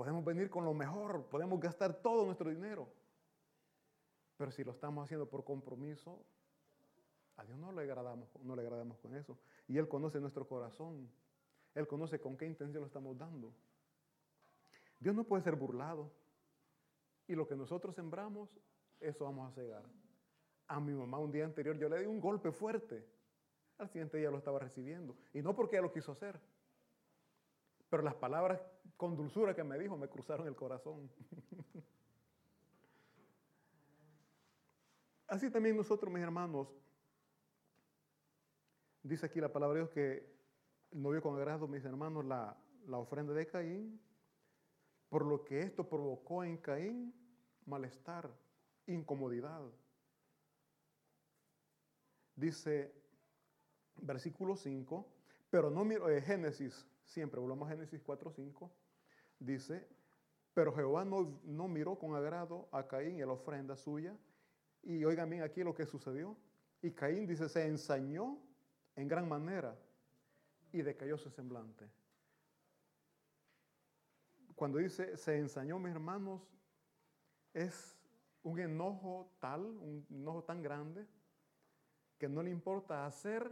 Podemos 0.00 0.24
venir 0.24 0.48
con 0.48 0.64
lo 0.64 0.72
mejor, 0.72 1.26
podemos 1.26 1.60
gastar 1.60 1.92
todo 1.92 2.24
nuestro 2.24 2.48
dinero, 2.48 2.88
pero 4.38 4.50
si 4.50 4.64
lo 4.64 4.72
estamos 4.72 5.04
haciendo 5.04 5.28
por 5.28 5.44
compromiso, 5.44 6.24
a 7.36 7.44
Dios 7.44 7.58
no 7.58 7.70
le 7.70 7.82
agradamos, 7.82 8.30
no 8.42 8.56
le 8.56 8.62
agradamos 8.62 8.98
con 8.98 9.14
eso. 9.14 9.38
Y 9.68 9.76
Él 9.76 9.88
conoce 9.88 10.18
nuestro 10.18 10.48
corazón, 10.48 11.06
Él 11.74 11.86
conoce 11.86 12.18
con 12.18 12.38
qué 12.38 12.46
intención 12.46 12.80
lo 12.80 12.86
estamos 12.86 13.18
dando. 13.18 13.52
Dios 14.98 15.14
no 15.14 15.24
puede 15.24 15.42
ser 15.42 15.54
burlado. 15.54 16.10
Y 17.28 17.34
lo 17.34 17.46
que 17.46 17.54
nosotros 17.54 17.94
sembramos, 17.94 18.48
eso 19.00 19.26
vamos 19.26 19.52
a 19.52 19.54
cegar. 19.54 19.84
A 20.68 20.80
mi 20.80 20.94
mamá 20.94 21.18
un 21.18 21.30
día 21.30 21.44
anterior 21.44 21.76
yo 21.76 21.90
le 21.90 22.00
di 22.00 22.06
un 22.06 22.22
golpe 22.22 22.52
fuerte. 22.52 23.06
Al 23.76 23.90
siguiente 23.90 24.16
día 24.16 24.30
lo 24.30 24.38
estaba 24.38 24.60
recibiendo. 24.60 25.18
Y 25.34 25.42
no 25.42 25.54
porque 25.54 25.76
ella 25.76 25.82
lo 25.82 25.92
quiso 25.92 26.12
hacer. 26.12 26.40
Pero 27.90 28.02
las 28.02 28.14
palabras 28.14 28.62
con 28.96 29.16
dulzura 29.16 29.54
que 29.54 29.64
me 29.64 29.78
dijo 29.78 29.96
me 29.96 30.08
cruzaron 30.08 30.46
el 30.46 30.54
corazón. 30.54 31.10
Así 35.26 35.50
también 35.50 35.76
nosotros, 35.76 36.12
mis 36.12 36.22
hermanos, 36.22 36.68
dice 39.02 39.26
aquí 39.26 39.40
la 39.40 39.52
palabra 39.52 39.74
de 39.74 39.80
Dios 39.80 39.90
que 39.90 40.40
no 40.92 41.10
vio 41.10 41.22
con 41.22 41.36
agrado, 41.36 41.68
mis 41.68 41.84
hermanos, 41.84 42.24
la, 42.24 42.56
la 42.86 42.98
ofrenda 42.98 43.32
de 43.32 43.46
Caín, 43.46 44.00
por 45.08 45.24
lo 45.24 45.44
que 45.44 45.60
esto 45.60 45.88
provocó 45.88 46.42
en 46.44 46.56
Caín 46.56 47.14
malestar, 47.66 48.30
incomodidad. 48.86 49.62
Dice 52.34 52.92
versículo 53.96 54.56
5, 54.56 55.06
pero 55.50 55.70
no 55.70 55.84
miro, 55.84 56.08
eh, 56.08 56.20
Génesis, 56.22 56.86
siempre 57.10 57.40
volvamos 57.40 57.66
a 57.68 57.72
Génesis 57.72 58.00
4, 58.00 58.30
5, 58.30 58.70
dice, 59.40 59.86
pero 60.54 60.72
Jehová 60.72 61.04
no, 61.04 61.40
no 61.44 61.66
miró 61.66 61.98
con 61.98 62.14
agrado 62.14 62.68
a 62.70 62.86
Caín 62.86 63.18
y 63.18 63.22
a 63.22 63.26
la 63.26 63.32
ofrenda 63.32 63.76
suya, 63.76 64.16
y 64.82 65.04
oigan 65.04 65.28
bien 65.28 65.42
aquí 65.42 65.62
lo 65.62 65.74
que 65.74 65.86
sucedió. 65.86 66.36
Y 66.80 66.92
Caín 66.92 67.26
dice, 67.26 67.48
se 67.48 67.66
ensañó 67.66 68.38
en 68.96 69.08
gran 69.08 69.28
manera 69.28 69.76
y 70.72 70.82
decayó 70.82 71.18
su 71.18 71.30
semblante. 71.30 71.90
Cuando 74.54 74.78
dice 74.78 75.16
se 75.16 75.36
ensañó, 75.36 75.78
mis 75.78 75.92
hermanos, 75.92 76.42
es 77.52 77.98
un 78.42 78.58
enojo 78.60 79.32
tal, 79.40 79.64
un 79.64 80.06
enojo 80.10 80.44
tan 80.44 80.62
grande, 80.62 81.06
que 82.18 82.28
no 82.28 82.42
le 82.42 82.50
importa 82.50 83.04
hacer 83.04 83.50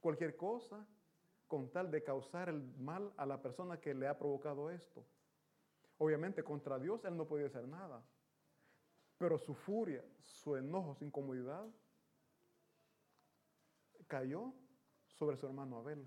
cualquier 0.00 0.36
cosa 0.36 0.86
con 1.46 1.70
tal 1.70 1.90
de 1.90 2.02
causar 2.02 2.48
el 2.48 2.62
mal 2.78 3.12
a 3.16 3.26
la 3.26 3.40
persona 3.40 3.80
que 3.80 3.94
le 3.94 4.08
ha 4.08 4.18
provocado 4.18 4.70
esto. 4.70 5.04
Obviamente 5.98 6.42
contra 6.42 6.78
Dios 6.78 7.04
él 7.04 7.16
no 7.16 7.26
podía 7.26 7.46
hacer 7.46 7.66
nada. 7.66 8.02
Pero 9.18 9.38
su 9.38 9.54
furia, 9.54 10.04
su 10.20 10.56
enojo, 10.56 10.94
su 10.94 11.04
incomodidad 11.04 11.66
cayó 14.06 14.52
sobre 15.06 15.36
su 15.36 15.46
hermano 15.46 15.78
Abel. 15.78 16.06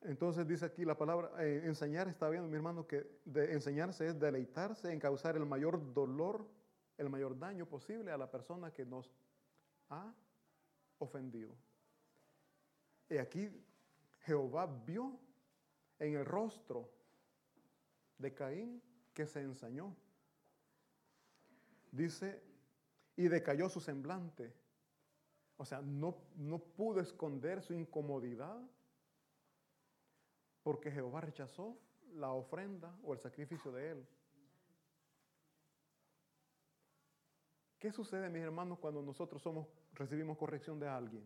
Entonces 0.00 0.46
dice 0.46 0.64
aquí 0.64 0.84
la 0.84 0.96
palabra, 0.96 1.30
eh, 1.44 1.62
enseñar, 1.64 2.08
está 2.08 2.30
viendo 2.30 2.48
mi 2.48 2.56
hermano 2.56 2.86
que 2.86 3.20
enseñarse 3.34 4.06
es 4.06 4.18
deleitarse 4.18 4.90
en 4.90 5.00
causar 5.00 5.36
el 5.36 5.44
mayor 5.44 5.92
dolor, 5.92 6.48
el 6.96 7.10
mayor 7.10 7.38
daño 7.38 7.66
posible 7.66 8.10
a 8.10 8.16
la 8.16 8.30
persona 8.30 8.72
que 8.72 8.86
nos 8.86 9.12
ha 9.90 10.14
ofendido. 10.98 11.54
Y 13.08 13.18
aquí 13.18 13.50
Jehová 14.20 14.66
vio 14.66 15.18
en 15.98 16.16
el 16.16 16.24
rostro 16.24 16.90
de 18.18 18.34
Caín 18.34 18.82
que 19.14 19.26
se 19.26 19.40
ensañó. 19.40 19.96
Dice, 21.90 22.42
y 23.16 23.28
decayó 23.28 23.68
su 23.68 23.80
semblante. 23.80 24.54
O 25.56 25.64
sea, 25.64 25.80
no, 25.80 26.16
no 26.36 26.58
pudo 26.58 27.00
esconder 27.00 27.62
su 27.62 27.74
incomodidad 27.74 28.60
porque 30.62 30.90
Jehová 30.90 31.22
rechazó 31.22 31.78
la 32.14 32.30
ofrenda 32.32 32.94
o 33.02 33.12
el 33.12 33.18
sacrificio 33.18 33.72
de 33.72 33.90
él. 33.92 34.08
¿Qué 37.78 37.92
sucede, 37.92 38.28
mis 38.28 38.42
hermanos, 38.42 38.78
cuando 38.78 39.00
nosotros 39.02 39.40
somos, 39.40 39.66
recibimos 39.98 40.38
corrección 40.38 40.78
de 40.78 40.88
alguien? 40.88 41.24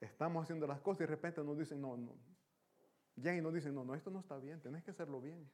Estamos 0.00 0.42
haciendo 0.44 0.66
las 0.66 0.80
cosas 0.80 1.00
y 1.00 1.04
de 1.04 1.08
repente 1.08 1.42
nos 1.42 1.58
dicen, 1.58 1.80
no, 1.80 1.96
no. 1.96 2.16
Ya 3.16 3.34
y 3.34 3.40
nos 3.40 3.52
dicen, 3.52 3.74
no, 3.74 3.84
no, 3.84 3.94
esto 3.94 4.10
no 4.10 4.20
está 4.20 4.38
bien, 4.38 4.60
tenés 4.60 4.82
que 4.82 4.90
hacerlo 4.90 5.20
bien. 5.20 5.50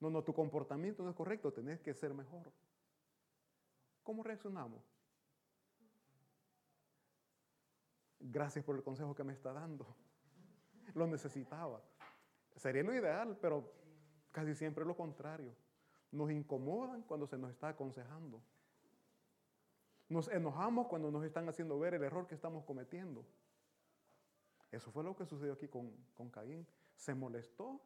No, 0.00 0.10
no, 0.10 0.22
tu 0.22 0.32
comportamiento 0.32 1.02
no 1.02 1.10
es 1.10 1.16
correcto, 1.16 1.52
tenés 1.52 1.80
que 1.80 1.94
ser 1.94 2.14
mejor. 2.14 2.52
¿Cómo 4.02 4.22
reaccionamos? 4.22 4.82
Gracias 8.20 8.64
por 8.64 8.76
el 8.76 8.82
consejo 8.82 9.14
que 9.14 9.24
me 9.24 9.32
está 9.32 9.52
dando. 9.52 9.86
Lo 10.94 11.06
necesitaba. 11.06 11.82
Sería 12.56 12.82
lo 12.82 12.94
ideal, 12.94 13.36
pero 13.40 13.72
casi 14.32 14.54
siempre 14.54 14.84
lo 14.84 14.96
contrario. 14.96 15.54
Nos 16.10 16.30
incomodan 16.30 17.02
cuando 17.02 17.26
se 17.26 17.38
nos 17.38 17.50
está 17.50 17.68
aconsejando. 17.68 18.42
Nos 20.08 20.28
enojamos 20.28 20.86
cuando 20.86 21.10
nos 21.10 21.24
están 21.24 21.48
haciendo 21.48 21.78
ver 21.78 21.94
el 21.94 22.02
error 22.02 22.26
que 22.26 22.34
estamos 22.34 22.64
cometiendo. 22.64 23.26
Eso 24.70 24.90
fue 24.90 25.04
lo 25.04 25.14
que 25.16 25.26
sucedió 25.26 25.52
aquí 25.52 25.68
con, 25.68 25.92
con 26.14 26.30
Caín. 26.30 26.66
Se 26.94 27.14
molestó 27.14 27.80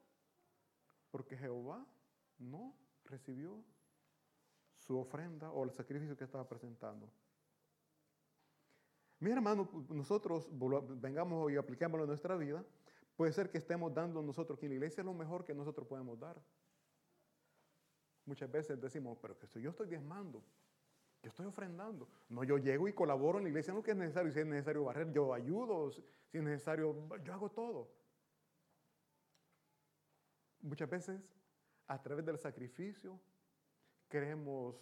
porque 1.10 1.36
Jehová 1.36 1.84
no 2.38 2.74
recibió 3.04 3.62
su 4.78 4.98
ofrenda 4.98 5.50
o 5.50 5.64
el 5.64 5.70
sacrificio 5.70 6.16
que 6.16 6.24
estaba 6.24 6.48
presentando. 6.48 7.10
Mi 9.20 9.30
hermano, 9.30 9.68
nosotros 9.88 10.48
vengamos 11.00 11.52
y 11.52 11.56
aplicámoslo 11.56 12.04
en 12.04 12.08
nuestra 12.08 12.36
vida, 12.36 12.64
puede 13.14 13.32
ser 13.32 13.50
que 13.50 13.58
estemos 13.58 13.94
dando 13.94 14.20
nosotros 14.20 14.56
aquí 14.56 14.66
en 14.66 14.70
la 14.70 14.76
iglesia 14.76 15.04
lo 15.04 15.14
mejor 15.14 15.44
que 15.44 15.54
nosotros 15.54 15.86
podemos 15.86 16.18
dar. 16.18 16.42
Muchas 18.24 18.50
veces 18.50 18.80
decimos, 18.80 19.18
pero 19.22 19.38
que 19.38 19.60
yo 19.60 19.70
estoy 19.70 19.88
diezmando, 19.88 20.42
yo 21.22 21.28
estoy 21.28 21.46
ofrendando. 21.46 22.08
No, 22.28 22.42
yo 22.42 22.58
llego 22.58 22.88
y 22.88 22.92
colaboro 22.92 23.38
en 23.38 23.44
la 23.44 23.50
iglesia 23.50 23.70
en 23.70 23.76
lo 23.76 23.82
que 23.82 23.92
es 23.92 23.96
necesario. 23.96 24.32
Si 24.32 24.40
es 24.40 24.46
necesario 24.46 24.84
barrer, 24.84 25.12
yo 25.12 25.32
ayudo. 25.32 25.92
Si 25.92 26.02
es 26.32 26.42
necesario, 26.42 27.08
yo 27.22 27.32
hago 27.32 27.50
todo. 27.50 27.88
Muchas 30.62 30.90
veces 30.90 31.20
a 31.86 32.02
través 32.02 32.24
del 32.24 32.38
sacrificio 32.38 33.20
queremos 34.08 34.76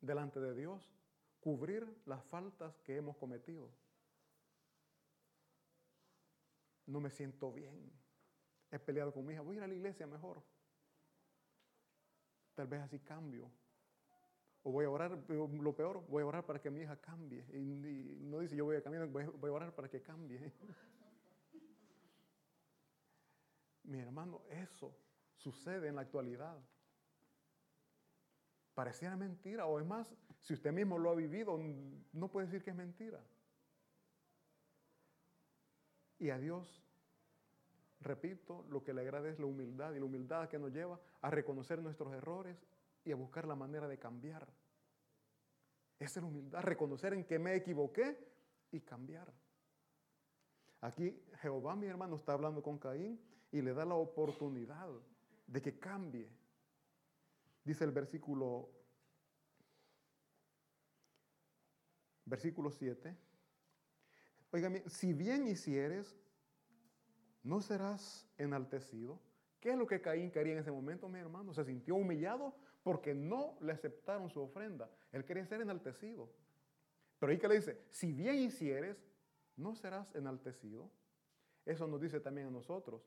delante 0.00 0.40
de 0.40 0.54
Dios 0.54 0.92
cubrir 1.40 1.86
las 2.06 2.24
faltas 2.24 2.76
que 2.80 2.96
hemos 2.96 3.16
cometido. 3.16 3.70
No 6.86 7.00
me 7.00 7.10
siento 7.10 7.52
bien. 7.52 7.92
He 8.72 8.80
peleado 8.80 9.12
con 9.12 9.24
mi 9.24 9.34
hija. 9.34 9.42
Voy 9.42 9.54
a 9.54 9.58
ir 9.58 9.62
a 9.64 9.68
la 9.68 9.74
iglesia 9.74 10.08
mejor. 10.08 10.42
Tal 12.54 12.66
vez 12.66 12.80
así 12.80 12.98
cambio. 12.98 13.48
O 14.64 14.70
voy 14.70 14.84
a 14.84 14.90
orar, 14.90 15.18
lo 15.28 15.74
peor, 15.74 16.06
voy 16.08 16.22
a 16.22 16.26
orar 16.26 16.46
para 16.46 16.60
que 16.60 16.70
mi 16.70 16.80
hija 16.80 16.96
cambie. 16.96 17.44
Y, 17.52 18.18
no 18.20 18.38
dice 18.38 18.54
yo 18.54 18.64
voy 18.64 18.76
a 18.76 18.82
cambiar, 18.82 19.08
voy 19.08 19.24
a 19.24 19.52
orar 19.52 19.74
para 19.74 19.88
que 19.88 20.00
cambie. 20.00 20.52
mi 23.84 23.98
hermano, 23.98 24.42
eso 24.48 24.96
sucede 25.36 25.88
en 25.88 25.96
la 25.96 26.02
actualidad. 26.02 26.56
Pareciera 28.74 29.16
mentira, 29.16 29.66
o 29.66 29.78
es 29.78 29.86
más, 29.86 30.14
si 30.40 30.54
usted 30.54 30.72
mismo 30.72 30.96
lo 30.96 31.10
ha 31.10 31.14
vivido, 31.14 31.58
no 32.12 32.28
puede 32.30 32.46
decir 32.46 32.62
que 32.62 32.70
es 32.70 32.76
mentira. 32.76 33.20
Y 36.18 36.30
a 36.30 36.38
Dios, 36.38 36.82
repito, 38.00 38.64
lo 38.70 38.82
que 38.82 38.94
le 38.94 39.02
agrada 39.02 39.28
es 39.28 39.38
la 39.38 39.46
humildad, 39.46 39.92
y 39.92 39.98
la 39.98 40.04
humildad 40.04 40.48
que 40.48 40.58
nos 40.58 40.72
lleva 40.72 41.00
a 41.20 41.30
reconocer 41.30 41.82
nuestros 41.82 42.14
errores 42.14 42.56
y 43.04 43.12
a 43.12 43.16
buscar 43.16 43.46
la 43.46 43.54
manera 43.54 43.88
de 43.88 43.98
cambiar. 43.98 44.48
Esa 45.98 46.18
es 46.18 46.22
la 46.22 46.28
humildad, 46.28 46.62
reconocer 46.62 47.14
en 47.14 47.24
que 47.24 47.38
me 47.38 47.54
equivoqué 47.54 48.18
y 48.70 48.80
cambiar. 48.80 49.32
Aquí 50.80 51.22
Jehová, 51.40 51.76
mi 51.76 51.86
hermano, 51.86 52.16
está 52.16 52.32
hablando 52.32 52.62
con 52.62 52.78
Caín 52.78 53.20
y 53.52 53.62
le 53.62 53.72
da 53.72 53.84
la 53.84 53.94
oportunidad 53.94 54.88
de 55.46 55.62
que 55.62 55.78
cambie. 55.78 56.28
Dice 57.64 57.84
el 57.84 57.92
versículo, 57.92 58.68
versículo 62.24 62.70
7. 62.70 63.16
Óigame, 64.50 64.82
si 64.88 65.12
bien 65.12 65.46
hicieres, 65.46 66.18
no 67.44 67.60
serás 67.60 68.28
enaltecido. 68.36 69.20
¿Qué 69.60 69.70
es 69.70 69.78
lo 69.78 69.86
que 69.86 70.00
Caín 70.00 70.32
quería 70.32 70.54
en 70.54 70.58
ese 70.58 70.72
momento, 70.72 71.08
mi 71.08 71.20
hermano? 71.20 71.54
Se 71.54 71.64
sintió 71.64 71.94
humillado 71.94 72.56
porque 72.82 73.14
no 73.14 73.56
le 73.60 73.72
aceptaron 73.72 74.30
su 74.30 74.40
ofrenda. 74.40 74.90
Él 75.12 75.24
quería 75.24 75.46
ser 75.46 75.60
enaltecido. 75.60 76.28
Pero 77.18 77.32
ahí 77.32 77.38
que 77.38 77.48
le 77.48 77.56
dice, 77.56 77.84
si 77.90 78.12
bien 78.12 78.36
hicieres, 78.36 78.96
no 79.56 79.74
serás 79.76 80.12
enaltecido. 80.14 80.90
Eso 81.64 81.86
nos 81.86 82.00
dice 82.00 82.20
también 82.20 82.48
a 82.48 82.50
nosotros. 82.50 83.02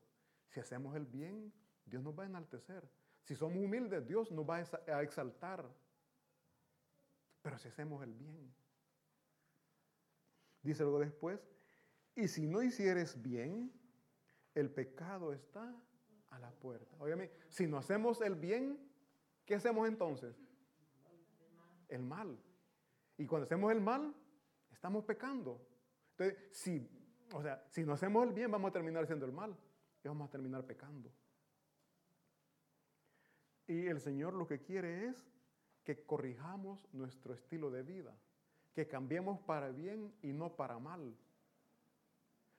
Si 0.48 0.60
hacemos 0.60 0.96
el 0.96 1.04
bien, 1.04 1.52
Dios 1.84 2.02
nos 2.02 2.18
va 2.18 2.22
a 2.22 2.26
enaltecer. 2.26 2.88
Si 3.24 3.34
somos 3.34 3.58
humildes, 3.58 4.06
Dios 4.06 4.30
nos 4.30 4.48
va 4.48 4.64
a 4.86 5.02
exaltar. 5.02 5.68
Pero 7.42 7.58
si 7.58 7.68
hacemos 7.68 8.02
el 8.02 8.14
bien. 8.14 8.54
Dice 10.62 10.82
luego 10.82 11.00
después, 11.00 11.40
y 12.14 12.28
si 12.28 12.46
no 12.46 12.62
hicieres 12.62 13.20
bien, 13.20 13.72
el 14.54 14.70
pecado 14.70 15.32
está 15.32 15.76
a 16.30 16.38
la 16.38 16.50
puerta. 16.50 16.96
Óyeme, 16.98 17.30
si 17.48 17.66
no 17.66 17.76
hacemos 17.76 18.20
el 18.22 18.34
bien, 18.34 18.78
¿qué 19.46 19.54
hacemos 19.54 19.88
entonces? 19.88 20.36
El 21.88 22.02
mal. 22.02 22.38
Y 23.16 23.26
cuando 23.26 23.44
hacemos 23.44 23.72
el 23.72 23.80
mal, 23.80 24.14
estamos 24.70 25.04
pecando. 25.04 25.66
Entonces, 26.10 26.38
si, 26.50 26.86
o 27.32 27.40
sea, 27.40 27.64
si 27.68 27.84
no 27.84 27.94
hacemos 27.94 28.26
el 28.26 28.32
bien, 28.32 28.50
vamos 28.50 28.70
a 28.70 28.72
terminar 28.72 29.04
haciendo 29.04 29.24
el 29.24 29.32
mal 29.32 29.56
y 30.04 30.08
vamos 30.08 30.28
a 30.28 30.30
terminar 30.30 30.64
pecando. 30.64 31.10
Y 33.66 33.86
el 33.86 34.00
Señor 34.00 34.34
lo 34.34 34.46
que 34.46 34.60
quiere 34.60 35.06
es 35.06 35.26
que 35.82 36.04
corrijamos 36.04 36.86
nuestro 36.92 37.34
estilo 37.34 37.70
de 37.70 37.82
vida, 37.82 38.14
que 38.74 38.86
cambiemos 38.86 39.40
para 39.40 39.70
bien 39.70 40.12
y 40.22 40.32
no 40.32 40.54
para 40.54 40.78
mal. 40.78 41.16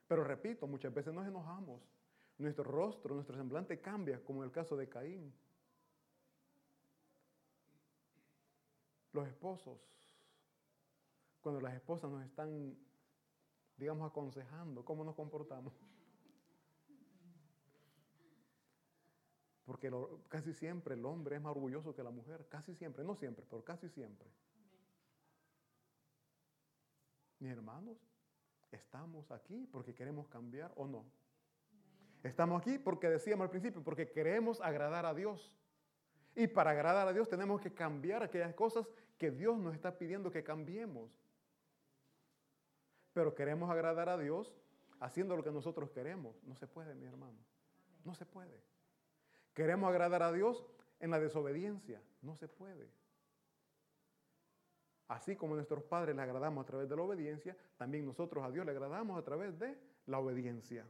Pero 0.07 0.23
repito, 0.23 0.67
muchas 0.67 0.93
veces 0.93 1.13
nos 1.13 1.27
enojamos. 1.27 1.81
Nuestro 2.37 2.63
rostro, 2.63 3.15
nuestro 3.15 3.35
semblante 3.35 3.79
cambia, 3.81 4.23
como 4.23 4.41
en 4.41 4.45
el 4.47 4.51
caso 4.51 4.77
de 4.77 4.87
Caín. 4.87 5.33
Los 9.17 9.27
esposos, 9.29 9.79
cuando 11.41 11.59
las 11.59 11.73
esposas 11.73 12.11
nos 12.11 12.23
están, 12.23 12.77
digamos, 13.75 14.07
aconsejando 14.07 14.85
cómo 14.85 15.03
nos 15.03 15.15
comportamos. 15.15 15.73
Porque 19.65 19.91
casi 20.27 20.53
siempre 20.53 20.93
el 20.93 21.03
hombre 21.03 21.37
es 21.37 21.41
más 21.41 21.49
orgulloso 21.49 21.95
que 21.95 22.03
la 22.03 22.11
mujer, 22.11 22.47
casi 22.47 22.75
siempre, 22.75 23.03
no 23.03 23.15
siempre, 23.15 23.43
pero 23.49 23.63
casi 23.63 23.89
siempre. 23.89 24.29
Mis 27.39 27.49
hermanos, 27.49 27.97
estamos 28.69 29.31
aquí 29.31 29.65
porque 29.71 29.95
queremos 29.95 30.27
cambiar 30.27 30.71
o 30.75 30.85
no. 30.85 31.03
Estamos 32.21 32.61
aquí 32.61 32.77
porque 32.77 33.09
decíamos 33.09 33.45
al 33.45 33.49
principio, 33.49 33.83
porque 33.83 34.11
queremos 34.11 34.61
agradar 34.61 35.07
a 35.07 35.15
Dios. 35.15 35.51
Y 36.35 36.45
para 36.45 36.69
agradar 36.69 37.07
a 37.07 37.13
Dios 37.13 37.27
tenemos 37.27 37.59
que 37.59 37.73
cambiar 37.73 38.21
aquellas 38.21 38.53
cosas 38.53 38.87
que 39.17 39.31
Dios 39.31 39.57
nos 39.57 39.73
está 39.73 39.97
pidiendo 39.97 40.31
que 40.31 40.43
cambiemos. 40.43 41.11
Pero 43.13 43.33
queremos 43.33 43.69
agradar 43.69 44.09
a 44.09 44.17
Dios 44.17 44.53
haciendo 44.99 45.35
lo 45.35 45.43
que 45.43 45.51
nosotros 45.51 45.89
queremos. 45.91 46.35
No 46.43 46.55
se 46.55 46.67
puede, 46.67 46.93
mi 46.95 47.05
hermano. 47.05 47.37
No 48.03 48.13
se 48.13 48.25
puede. 48.25 48.61
Queremos 49.53 49.89
agradar 49.89 50.21
a 50.23 50.31
Dios 50.31 50.65
en 50.99 51.11
la 51.11 51.19
desobediencia. 51.19 52.01
No 52.21 52.35
se 52.35 52.47
puede. 52.47 52.89
Así 55.07 55.35
como 55.35 55.55
nuestros 55.55 55.83
padres 55.83 56.15
le 56.15 56.21
agradamos 56.21 56.63
a 56.63 56.65
través 56.65 56.89
de 56.89 56.95
la 56.95 57.01
obediencia, 57.01 57.55
también 57.77 58.05
nosotros 58.05 58.43
a 58.43 58.51
Dios 58.51 58.65
le 58.65 58.71
agradamos 58.71 59.17
a 59.17 59.23
través 59.23 59.57
de 59.57 59.77
la 60.05 60.19
obediencia. 60.19 60.85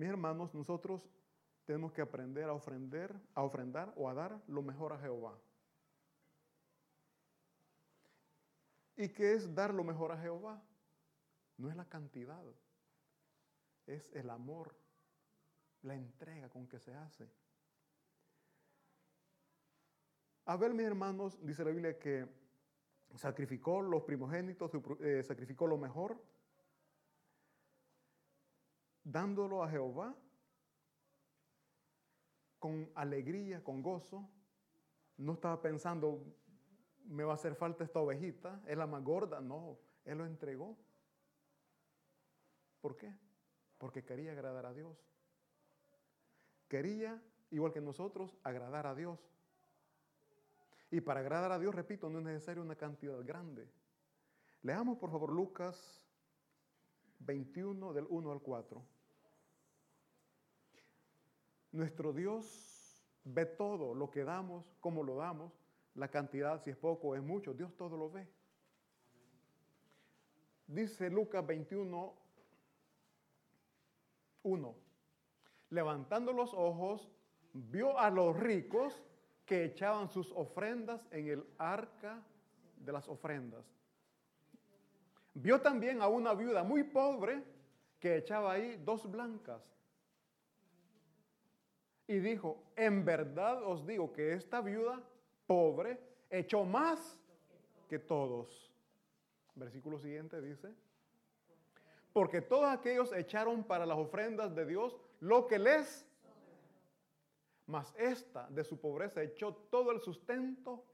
Mis 0.00 0.08
hermanos, 0.08 0.54
nosotros 0.54 1.06
tenemos 1.66 1.92
que 1.92 2.00
aprender 2.00 2.44
a 2.44 2.54
ofrender, 2.54 3.14
a 3.34 3.42
ofrendar 3.42 3.92
o 3.96 4.08
a 4.08 4.14
dar 4.14 4.42
lo 4.46 4.62
mejor 4.62 4.94
a 4.94 4.98
Jehová. 4.98 5.38
¿Y 8.96 9.10
qué 9.10 9.34
es 9.34 9.54
dar 9.54 9.74
lo 9.74 9.84
mejor 9.84 10.10
a 10.10 10.16
Jehová? 10.16 10.64
No 11.58 11.68
es 11.68 11.76
la 11.76 11.84
cantidad, 11.84 12.42
es 13.86 14.10
el 14.14 14.30
amor, 14.30 14.74
la 15.82 15.96
entrega 15.96 16.48
con 16.48 16.66
que 16.66 16.78
se 16.78 16.94
hace. 16.94 17.30
A 20.46 20.56
ver, 20.56 20.72
mis 20.72 20.86
hermanos, 20.86 21.38
dice 21.44 21.62
la 21.62 21.72
Biblia 21.72 21.98
que 21.98 22.26
sacrificó 23.16 23.82
los 23.82 24.04
primogénitos, 24.04 24.70
eh, 25.00 25.22
sacrificó 25.22 25.66
lo 25.66 25.76
mejor, 25.76 26.18
dándolo 29.10 29.62
a 29.62 29.68
Jehová 29.68 30.14
con 32.58 32.90
alegría, 32.94 33.62
con 33.64 33.82
gozo. 33.82 34.28
No 35.16 35.34
estaba 35.34 35.60
pensando, 35.60 36.22
me 37.04 37.24
va 37.24 37.32
a 37.32 37.34
hacer 37.34 37.54
falta 37.54 37.84
esta 37.84 38.00
ovejita, 38.00 38.62
es 38.66 38.76
la 38.76 38.86
más 38.86 39.02
gorda. 39.02 39.40
No, 39.40 39.78
Él 40.04 40.18
lo 40.18 40.26
entregó. 40.26 40.76
¿Por 42.80 42.96
qué? 42.96 43.14
Porque 43.78 44.04
quería 44.04 44.32
agradar 44.32 44.66
a 44.66 44.72
Dios. 44.72 44.96
Quería, 46.68 47.20
igual 47.50 47.72
que 47.72 47.80
nosotros, 47.80 48.36
agradar 48.42 48.86
a 48.86 48.94
Dios. 48.94 49.18
Y 50.90 51.00
para 51.00 51.20
agradar 51.20 51.52
a 51.52 51.58
Dios, 51.58 51.74
repito, 51.74 52.08
no 52.08 52.18
es 52.18 52.24
necesario 52.24 52.62
una 52.62 52.76
cantidad 52.76 53.22
grande. 53.24 53.70
Leamos 54.62 54.98
por 54.98 55.10
favor 55.10 55.32
Lucas 55.32 56.09
21 57.20 57.92
del 57.92 58.06
1 58.08 58.32
al 58.32 58.40
4. 58.40 58.82
Nuestro 61.72 62.12
Dios 62.12 63.04
ve 63.24 63.46
todo 63.46 63.94
lo 63.94 64.10
que 64.10 64.24
damos, 64.24 64.74
cómo 64.80 65.02
lo 65.02 65.16
damos, 65.16 65.52
la 65.94 66.08
cantidad, 66.08 66.60
si 66.62 66.70
es 66.70 66.76
poco 66.76 67.08
o 67.08 67.14
es 67.14 67.22
mucho, 67.22 67.54
Dios 67.54 67.76
todo 67.76 67.96
lo 67.96 68.10
ve. 68.10 68.26
Dice 70.66 71.10
Lucas 71.10 71.46
21, 71.46 72.14
1. 74.42 74.74
Levantando 75.70 76.32
los 76.32 76.54
ojos, 76.54 77.08
vio 77.52 77.98
a 77.98 78.10
los 78.10 78.38
ricos 78.38 79.02
que 79.44 79.64
echaban 79.64 80.08
sus 80.08 80.30
ofrendas 80.32 81.06
en 81.10 81.28
el 81.28 81.44
arca 81.58 82.24
de 82.76 82.92
las 82.92 83.08
ofrendas. 83.08 83.79
Vio 85.34 85.60
también 85.60 86.02
a 86.02 86.08
una 86.08 86.34
viuda 86.34 86.62
muy 86.64 86.82
pobre 86.84 87.42
que 87.98 88.16
echaba 88.16 88.52
ahí 88.52 88.80
dos 88.84 89.10
blancas. 89.10 89.62
Y 92.06 92.18
dijo, 92.18 92.64
en 92.74 93.04
verdad 93.04 93.62
os 93.62 93.86
digo 93.86 94.12
que 94.12 94.32
esta 94.32 94.60
viuda 94.60 95.00
pobre 95.46 96.00
echó 96.28 96.64
más 96.64 97.20
que 97.88 97.98
todos. 97.98 98.72
Versículo 99.54 99.98
siguiente 99.98 100.40
dice, 100.40 100.74
porque 102.12 102.40
todos 102.40 102.66
aquellos 102.66 103.12
echaron 103.12 103.62
para 103.62 103.86
las 103.86 103.98
ofrendas 103.98 104.54
de 104.54 104.66
Dios 104.66 104.96
lo 105.20 105.46
que 105.46 105.58
les, 105.58 106.06
mas 107.66 107.94
esta 107.96 108.48
de 108.48 108.64
su 108.64 108.80
pobreza 108.80 109.22
echó 109.22 109.54
todo 109.54 109.92
el 109.92 110.00
sustento. 110.00 110.84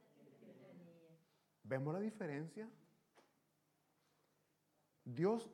¿Vemos 1.63 1.95
la 1.95 2.01
diferencia? 2.01 2.69
Dios 5.07 5.49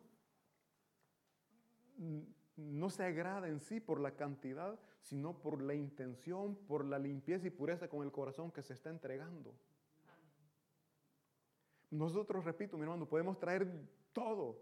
no 2.56 2.90
se 2.90 3.04
agrada 3.04 3.48
en 3.48 3.60
sí 3.60 3.80
por 3.80 4.00
la 4.00 4.16
cantidad, 4.16 4.80
sino 5.02 5.38
por 5.38 5.62
la 5.62 5.74
intención, 5.74 6.56
por 6.56 6.84
la 6.84 6.98
limpieza 6.98 7.46
y 7.46 7.50
pureza 7.50 7.88
con 7.88 8.02
el 8.02 8.10
corazón 8.10 8.50
que 8.50 8.62
se 8.62 8.72
está 8.72 8.88
entregando. 8.90 9.54
Nosotros, 11.90 12.44
repito, 12.44 12.78
mi 12.78 12.84
hermano, 12.84 13.06
podemos 13.06 13.38
traer 13.38 13.68
todo, 14.14 14.58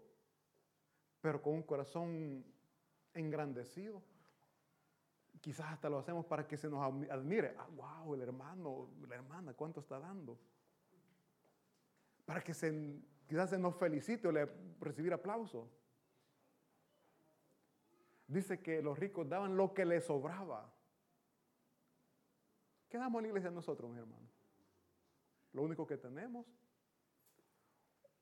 pero 1.21 1.41
con 1.41 1.53
un 1.53 1.63
corazón 1.63 2.43
engrandecido. 3.13 4.03
Quizás 5.39 5.71
hasta 5.71 5.89
lo 5.89 5.99
hacemos 5.99 6.25
para 6.25 6.45
que 6.45 6.57
se 6.57 6.69
nos 6.69 6.83
admire. 7.09 7.55
Ah, 7.57 7.67
wow, 7.75 8.13
el 8.13 8.21
hermano, 8.21 8.89
la 9.07 9.15
hermana, 9.15 9.53
¿cuánto 9.53 9.79
está 9.79 9.99
dando? 9.99 10.37
Para 12.25 12.41
que 12.41 12.53
se, 12.53 13.01
quizás 13.27 13.49
se 13.49 13.57
nos 13.57 13.75
felicite 13.75 14.27
o 14.27 14.31
le 14.31 14.47
recibir 14.79 15.13
aplauso. 15.13 15.69
Dice 18.27 18.61
que 18.61 18.81
los 18.81 18.97
ricos 18.97 19.27
daban 19.27 19.57
lo 19.57 19.73
que 19.73 19.85
les 19.85 20.05
sobraba. 20.05 20.71
¿Qué 22.87 22.97
damos 22.97 23.19
en 23.19 23.23
la 23.23 23.27
iglesia 23.29 23.51
nosotros, 23.51 23.91
mi 23.91 23.99
hermano? 23.99 24.27
Lo 25.53 25.63
único 25.63 25.85
que 25.85 25.97
tenemos. 25.97 26.45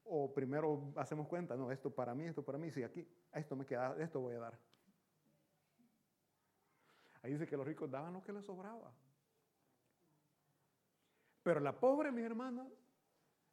O 0.03 0.33
primero 0.33 0.91
hacemos 0.95 1.27
cuenta, 1.27 1.55
no, 1.55 1.71
esto 1.71 1.93
para 1.93 2.15
mí, 2.15 2.25
esto 2.25 2.43
para 2.43 2.57
mí, 2.57 2.71
sí, 2.71 2.81
aquí, 2.81 3.07
esto 3.31 3.55
me 3.55 3.65
queda, 3.65 3.95
esto 3.99 4.19
voy 4.19 4.35
a 4.35 4.39
dar. 4.39 4.59
Ahí 7.21 7.33
dice 7.33 7.45
que 7.45 7.57
los 7.57 7.67
ricos 7.67 7.89
daban 7.91 8.13
lo 8.13 8.23
que 8.23 8.33
les 8.33 8.45
sobraba. 8.45 8.91
Pero 11.43 11.59
la 11.59 11.79
pobre, 11.79 12.11
mi 12.11 12.21
hermana, 12.21 12.67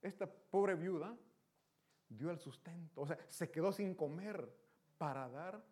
esta 0.02 0.26
pobre 0.26 0.74
viuda, 0.74 1.16
dio 2.08 2.30
el 2.30 2.38
sustento. 2.38 3.02
O 3.02 3.06
sea, 3.06 3.18
se 3.28 3.50
quedó 3.50 3.72
sin 3.72 3.94
comer 3.94 4.50
para 4.98 5.28
dar 5.28 5.62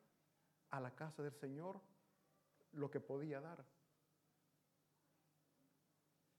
a 0.70 0.80
la 0.80 0.94
casa 0.94 1.22
del 1.22 1.34
Señor 1.34 1.80
lo 2.72 2.90
que 2.90 3.00
podía 3.00 3.40
dar. 3.40 3.64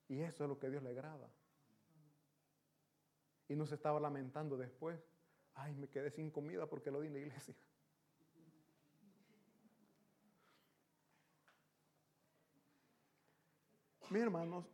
Y 0.08 0.22
eso 0.22 0.44
es 0.44 0.50
lo 0.50 0.60
que 0.60 0.70
Dios 0.70 0.84
le 0.84 0.90
agrada. 0.90 1.32
Y 3.48 3.56
no 3.56 3.66
se 3.66 3.76
estaba 3.76 4.00
lamentando 4.00 4.58
después. 4.58 5.00
Ay, 5.54 5.74
me 5.76 5.88
quedé 5.88 6.12
sin 6.12 6.32
comida 6.32 6.68
porque 6.68 6.92
lo 6.92 7.00
di 7.02 7.08
en 7.08 7.14
la 7.14 7.20
iglesia. 7.20 7.56
Mis 14.10 14.22
hermanos, 14.22 14.66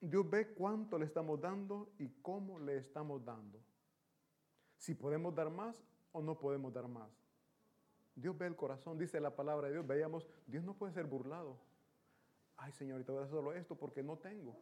Dios 0.00 0.30
ve 0.30 0.54
cuánto 0.54 0.98
le 0.98 1.04
estamos 1.04 1.40
dando 1.40 1.92
y 1.98 2.08
cómo 2.22 2.58
le 2.58 2.78
estamos 2.78 3.24
dando. 3.24 3.62
Si 4.80 4.94
podemos 4.94 5.34
dar 5.34 5.50
más 5.50 5.76
o 6.10 6.22
no 6.22 6.38
podemos 6.38 6.72
dar 6.72 6.88
más. 6.88 7.10
Dios 8.14 8.36
ve 8.36 8.46
el 8.46 8.56
corazón, 8.56 8.96
dice 8.96 9.20
la 9.20 9.36
palabra 9.36 9.66
de 9.68 9.74
Dios. 9.74 9.86
Veíamos, 9.86 10.26
Dios 10.46 10.64
no 10.64 10.72
puede 10.72 10.94
ser 10.94 11.04
burlado. 11.04 11.58
Ay, 12.56 12.72
señorita, 12.72 13.12
voy 13.12 13.20
a 13.20 13.24
hacer 13.24 13.36
solo 13.36 13.52
esto 13.52 13.76
porque 13.76 14.02
no 14.02 14.16
tengo. 14.16 14.58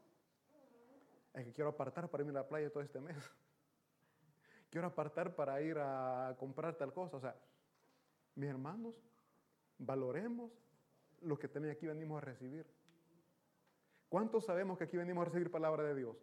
Es 1.34 1.44
que 1.44 1.52
quiero 1.52 1.70
apartar 1.70 2.10
para 2.10 2.24
irme 2.24 2.36
a 2.36 2.42
la 2.42 2.48
playa 2.48 2.68
todo 2.68 2.82
este 2.82 3.00
mes. 3.00 3.16
Quiero 4.70 4.88
apartar 4.88 5.34
para 5.36 5.62
ir 5.62 5.78
a 5.78 6.36
comprar 6.38 6.74
tal 6.74 6.92
cosa. 6.92 7.16
O 7.16 7.20
sea, 7.20 7.36
mis 8.34 8.50
hermanos, 8.50 8.96
valoremos 9.78 10.50
lo 11.22 11.38
que 11.38 11.48
también 11.48 11.74
aquí 11.74 11.86
venimos 11.86 12.18
a 12.18 12.26
recibir. 12.26 12.66
¿Cuántos 14.08 14.44
sabemos 14.46 14.78
que 14.78 14.84
aquí 14.84 14.96
venimos 14.96 15.22
a 15.22 15.24
recibir 15.26 15.50
palabra 15.50 15.84
de 15.84 15.94
Dios? 15.94 16.16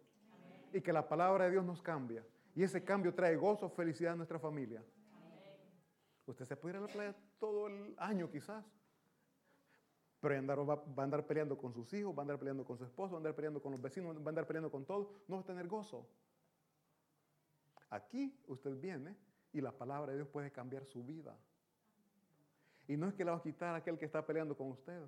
Y 0.72 0.82
que 0.82 0.92
la 0.92 1.08
palabra 1.08 1.46
de 1.46 1.52
Dios 1.52 1.64
nos 1.64 1.82
cambia. 1.82 2.24
Y 2.56 2.62
ese 2.62 2.82
cambio 2.82 3.14
trae 3.14 3.36
gozo, 3.36 3.68
felicidad 3.68 4.14
a 4.14 4.16
nuestra 4.16 4.38
familia. 4.38 4.82
Usted 6.24 6.46
se 6.46 6.56
puede 6.56 6.72
ir 6.72 6.78
a 6.78 6.86
la 6.86 6.92
playa 6.92 7.14
todo 7.38 7.66
el 7.66 7.94
año 7.98 8.30
quizás. 8.30 8.64
Pero 10.20 10.66
va, 10.66 10.82
a 10.96 11.02
andar 11.02 11.26
peleando 11.26 11.58
con 11.58 11.74
sus 11.74 11.92
hijos, 11.92 12.16
va 12.16 12.20
a 12.20 12.22
andar 12.22 12.38
peleando 12.38 12.64
con 12.64 12.78
su 12.78 12.84
esposo, 12.84 13.12
va 13.12 13.18
a 13.18 13.20
andar 13.20 13.34
peleando 13.34 13.60
con 13.60 13.72
los 13.72 13.80
vecinos, 13.80 14.16
va 14.16 14.24
a 14.24 14.28
andar 14.30 14.46
peleando 14.46 14.70
con 14.70 14.86
todos. 14.86 15.06
No 15.28 15.36
va 15.36 15.42
a 15.42 15.44
tener 15.44 15.68
gozo. 15.68 16.08
Aquí 17.90 18.34
usted 18.46 18.80
viene 18.80 19.14
y 19.52 19.60
la 19.60 19.72
palabra 19.72 20.12
de 20.12 20.18
Dios 20.18 20.28
puede 20.28 20.50
cambiar 20.50 20.86
su 20.86 21.04
vida. 21.04 21.36
Y 22.88 22.96
no 22.96 23.06
es 23.06 23.14
que 23.14 23.24
le 23.26 23.32
va 23.32 23.36
a 23.36 23.42
quitar 23.42 23.74
a 23.74 23.78
aquel 23.78 23.98
que 23.98 24.06
está 24.06 24.24
peleando 24.24 24.56
con 24.56 24.70
usted. 24.70 25.02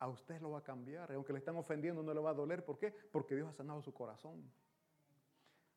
A 0.00 0.08
usted 0.08 0.40
lo 0.40 0.50
va 0.50 0.58
a 0.58 0.64
cambiar. 0.64 1.12
Aunque 1.12 1.32
le 1.32 1.38
están 1.38 1.54
ofendiendo, 1.54 2.02
no 2.02 2.12
le 2.12 2.20
va 2.20 2.30
a 2.30 2.34
doler. 2.34 2.64
¿Por 2.64 2.78
qué? 2.78 2.90
Porque 3.12 3.36
Dios 3.36 3.48
ha 3.48 3.52
sanado 3.52 3.80
su 3.80 3.94
corazón. 3.94 4.42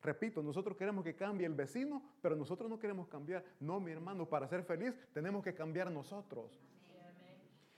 Repito, 0.02 0.42
nosotros 0.42 0.76
queremos 0.76 1.04
que 1.04 1.14
cambie 1.14 1.46
el 1.46 1.54
vecino, 1.54 2.02
pero 2.22 2.34
nosotros 2.34 2.70
no 2.70 2.78
queremos 2.78 3.08
cambiar. 3.08 3.44
No, 3.60 3.80
mi 3.80 3.92
hermano, 3.92 4.26
para 4.26 4.48
ser 4.48 4.64
feliz 4.64 4.94
tenemos 5.12 5.44
que 5.44 5.52
cambiar 5.52 5.90
nosotros. 5.90 6.58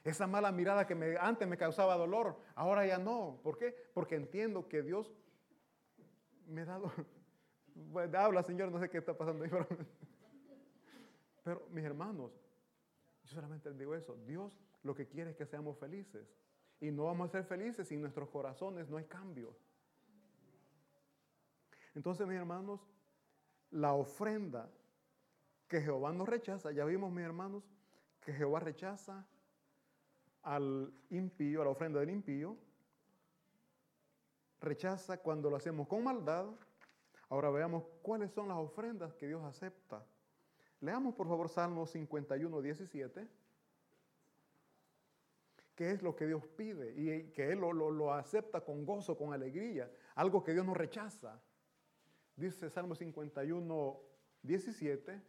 Esa 0.04 0.26
mala 0.26 0.50
mirada 0.50 0.86
que 0.86 0.94
me, 0.94 1.16
antes 1.16 1.46
me 1.46 1.56
causaba 1.56 1.96
dolor, 1.96 2.36
ahora 2.54 2.86
ya 2.86 2.98
no. 2.98 3.40
¿Por 3.42 3.56
qué? 3.56 3.74
Porque 3.94 4.16
entiendo 4.16 4.68
que 4.68 4.82
Dios 4.82 5.12
me 6.46 6.62
ha 6.62 6.66
dado... 6.66 6.92
habla, 8.18 8.42
Señor, 8.42 8.70
no 8.70 8.78
sé 8.78 8.88
qué 8.88 8.98
está 8.98 9.16
pasando 9.16 9.44
ahí. 9.44 9.50
Pero, 9.50 9.66
pero 11.44 11.66
mis 11.70 11.84
hermanos, 11.84 12.32
yo 13.24 13.34
solamente 13.34 13.72
digo 13.74 13.94
eso. 13.94 14.16
Dios 14.26 14.52
lo 14.82 14.94
que 14.94 15.06
quiere 15.06 15.30
es 15.30 15.36
que 15.36 15.46
seamos 15.46 15.78
felices. 15.78 16.26
Y 16.80 16.90
no 16.90 17.04
vamos 17.04 17.28
a 17.28 17.32
ser 17.32 17.44
felices 17.44 17.86
si 17.86 17.94
en 17.94 18.00
nuestros 18.00 18.28
corazones 18.28 18.88
no 18.88 18.96
hay 18.96 19.04
cambio. 19.04 19.56
Entonces, 21.94 22.26
mis 22.26 22.36
hermanos, 22.36 22.80
la 23.70 23.92
ofrenda 23.94 24.70
que 25.68 25.80
Jehová 25.80 26.12
nos 26.12 26.28
rechaza, 26.28 26.72
ya 26.72 26.84
vimos, 26.84 27.12
mis 27.12 27.24
hermanos, 27.24 27.62
que 28.20 28.32
Jehová 28.32 28.60
rechaza 28.60 29.26
al 30.42 30.92
impío, 31.10 31.62
a 31.62 31.64
la 31.64 31.70
ofrenda 31.70 32.00
del 32.00 32.10
impío, 32.10 32.56
rechaza 34.60 35.18
cuando 35.18 35.50
lo 35.50 35.56
hacemos 35.56 35.88
con 35.88 36.04
maldad. 36.04 36.46
Ahora 37.28 37.50
veamos 37.50 37.84
cuáles 38.02 38.30
son 38.30 38.48
las 38.48 38.58
ofrendas 38.58 39.14
que 39.14 39.26
Dios 39.26 39.42
acepta. 39.44 40.04
Leamos 40.80 41.14
por 41.14 41.28
favor 41.28 41.48
Salmo 41.48 41.86
51, 41.86 42.60
17 42.60 43.28
qué 45.74 45.90
es 45.90 46.02
lo 46.02 46.14
que 46.14 46.26
Dios 46.26 46.46
pide 46.56 46.92
y 46.96 47.32
que 47.32 47.50
Él 47.50 47.60
lo, 47.60 47.72
lo, 47.72 48.12
acepta 48.12 48.60
con 48.60 48.84
gozo, 48.84 49.16
con 49.16 49.32
alegría, 49.32 49.90
algo 50.14 50.42
que 50.42 50.52
Dios 50.52 50.66
no 50.66 50.74
rechaza. 50.74 51.40
Dice 52.36 52.70
Salmo 52.70 52.94
51, 52.94 54.00
17, 54.42 55.22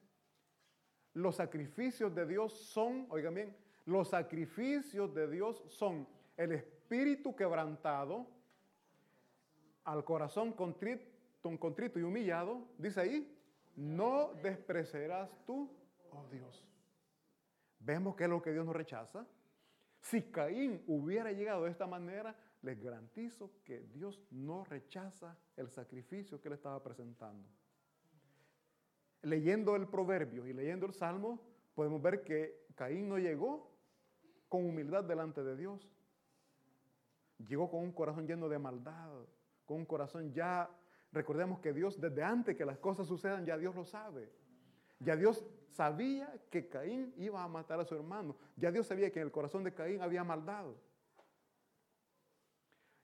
los 1.14 1.36
sacrificios 1.36 2.14
de 2.16 2.26
Dios 2.26 2.54
son, 2.54 3.08
oigan 3.10 3.34
bien, 3.34 3.56
los 3.86 4.10
sacrificios 4.10 5.14
de 5.14 5.30
Dios 5.30 5.64
son 5.68 6.08
el 6.38 6.54
espíritu 6.54 7.36
quebrantado, 7.36 8.28
al 9.84 10.04
corazón 10.06 10.54
contrito, 10.54 12.00
y 12.00 12.04
humillado, 12.04 12.66
dice 12.78 13.02
ahí, 13.02 13.38
no 13.76 14.34
despreciarás 14.42 15.30
tú, 15.46 15.70
oh 16.12 16.26
Dios. 16.32 16.64
Vemos 17.80 18.16
que 18.16 18.24
es 18.24 18.30
lo 18.30 18.42
que 18.42 18.54
Dios 18.54 18.66
no 18.66 18.72
rechaza. 18.72 19.26
Si 20.00 20.22
Caín 20.22 20.82
hubiera 20.88 21.32
llegado 21.32 21.66
de 21.66 21.72
esta 21.72 21.86
manera, 21.86 22.36
les 22.64 22.80
garantizo 22.82 23.52
que 23.64 23.82
Dios 23.94 24.22
no 24.32 24.64
rechaza 24.64 25.38
el 25.56 25.70
sacrificio 25.70 26.40
que 26.42 26.48
él 26.48 26.54
estaba 26.56 26.82
presentando. 26.82 27.48
Leyendo 29.22 29.76
el 29.76 29.88
proverbio 29.88 30.48
y 30.48 30.54
leyendo 30.54 30.86
el 30.86 30.94
salmo, 30.94 31.42
podemos 31.76 32.02
ver 32.02 32.24
que 32.24 32.66
Caín 32.76 33.10
no 33.10 33.20
llegó 33.20 33.70
con 34.48 34.66
humildad 34.66 35.04
delante 35.04 35.44
de 35.44 35.58
Dios. 35.58 35.90
Llegó 37.48 37.70
con 37.70 37.82
un 37.82 37.92
corazón 37.92 38.28
lleno 38.28 38.48
de 38.48 38.60
maldad, 38.60 39.12
con 39.66 39.78
un 39.78 39.86
corazón 39.86 40.34
ya, 40.34 40.70
recordemos 41.12 41.60
que 41.60 41.74
Dios 41.74 42.00
desde 42.00 42.24
antes 42.24 42.56
que 42.56 42.66
las 42.66 42.78
cosas 42.78 43.08
sucedan, 43.08 43.46
ya 43.46 43.58
Dios 43.58 43.76
lo 43.76 43.84
sabe. 43.84 44.32
Ya 45.00 45.18
Dios 45.18 45.44
sabía 45.68 46.34
que 46.50 46.70
Caín 46.70 47.14
iba 47.18 47.44
a 47.44 47.48
matar 47.50 47.80
a 47.82 47.86
su 47.86 47.96
hermano. 47.96 48.38
Ya 48.56 48.72
Dios 48.72 48.88
sabía 48.88 49.12
que 49.12 49.20
en 49.20 49.26
el 49.26 49.32
corazón 49.32 49.66
de 49.66 49.74
Caín 49.74 50.02
había 50.02 50.24
maldad. 50.24 50.68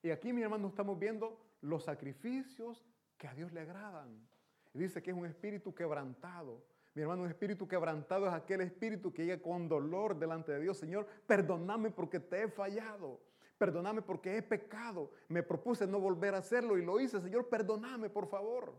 Y 0.02 0.12
aquí, 0.12 0.32
mi 0.32 0.42
hermano, 0.42 0.68
estamos 0.68 0.98
viendo 0.98 1.38
los 1.62 1.84
sacrificios 1.84 2.86
que 3.18 3.28
a 3.28 3.34
Dios 3.34 3.52
le 3.52 3.62
agradan. 3.62 4.28
dice 4.74 5.02
que 5.02 5.12
es 5.12 5.18
un 5.18 5.26
espíritu 5.26 5.74
quebrantado. 5.76 6.64
Mi 6.94 7.02
hermano, 7.02 7.24
un 7.24 7.30
espíritu 7.30 7.68
quebrantado 7.68 8.28
es 8.28 8.34
aquel 8.34 8.62
espíritu 8.62 9.12
que 9.12 9.26
llega 9.26 9.42
con 9.42 9.68
dolor 9.68 10.18
delante 10.18 10.54
de 10.54 10.62
Dios. 10.62 10.78
Señor, 10.78 11.06
perdóname 11.28 11.92
porque 11.92 12.20
te 12.20 12.44
he 12.44 12.48
fallado. 12.48 13.22
Perdóname 13.58 14.02
porque 14.02 14.38
he 14.38 14.42
pecado. 14.42 15.12
Me 15.28 15.44
propuse 15.44 15.86
no 15.86 16.00
volver 16.00 16.34
a 16.34 16.38
hacerlo 16.38 16.78
y 16.78 16.86
lo 16.86 17.00
hice. 17.00 17.20
Señor, 17.20 17.50
perdóname, 17.50 18.10
por 18.10 18.28
favor. 18.28 18.74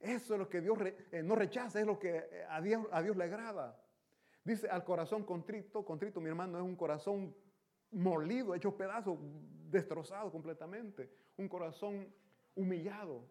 Eso 0.00 0.34
es 0.34 0.40
lo 0.40 0.48
que 0.48 0.62
Dios 0.62 0.78
eh, 1.12 1.22
no 1.22 1.34
rechaza, 1.34 1.78
es 1.78 1.86
lo 1.86 1.98
que 1.98 2.16
eh, 2.16 2.46
a 2.48 2.62
Dios, 2.62 2.86
a 2.90 3.02
Dios 3.02 3.16
le 3.18 3.24
agrada. 3.24 3.78
Dice, 4.42 4.66
al 4.68 4.82
corazón 4.82 5.24
contrito, 5.24 5.84
contrito, 5.84 6.22
mi 6.22 6.30
hermano, 6.30 6.56
es 6.56 6.64
un 6.64 6.74
corazón 6.74 7.36
molido, 7.90 8.54
hecho 8.54 8.76
pedazos, 8.76 9.18
destrozado 9.70 10.30
completamente. 10.30 11.10
Un 11.36 11.48
corazón 11.48 12.12
humillado 12.54 13.24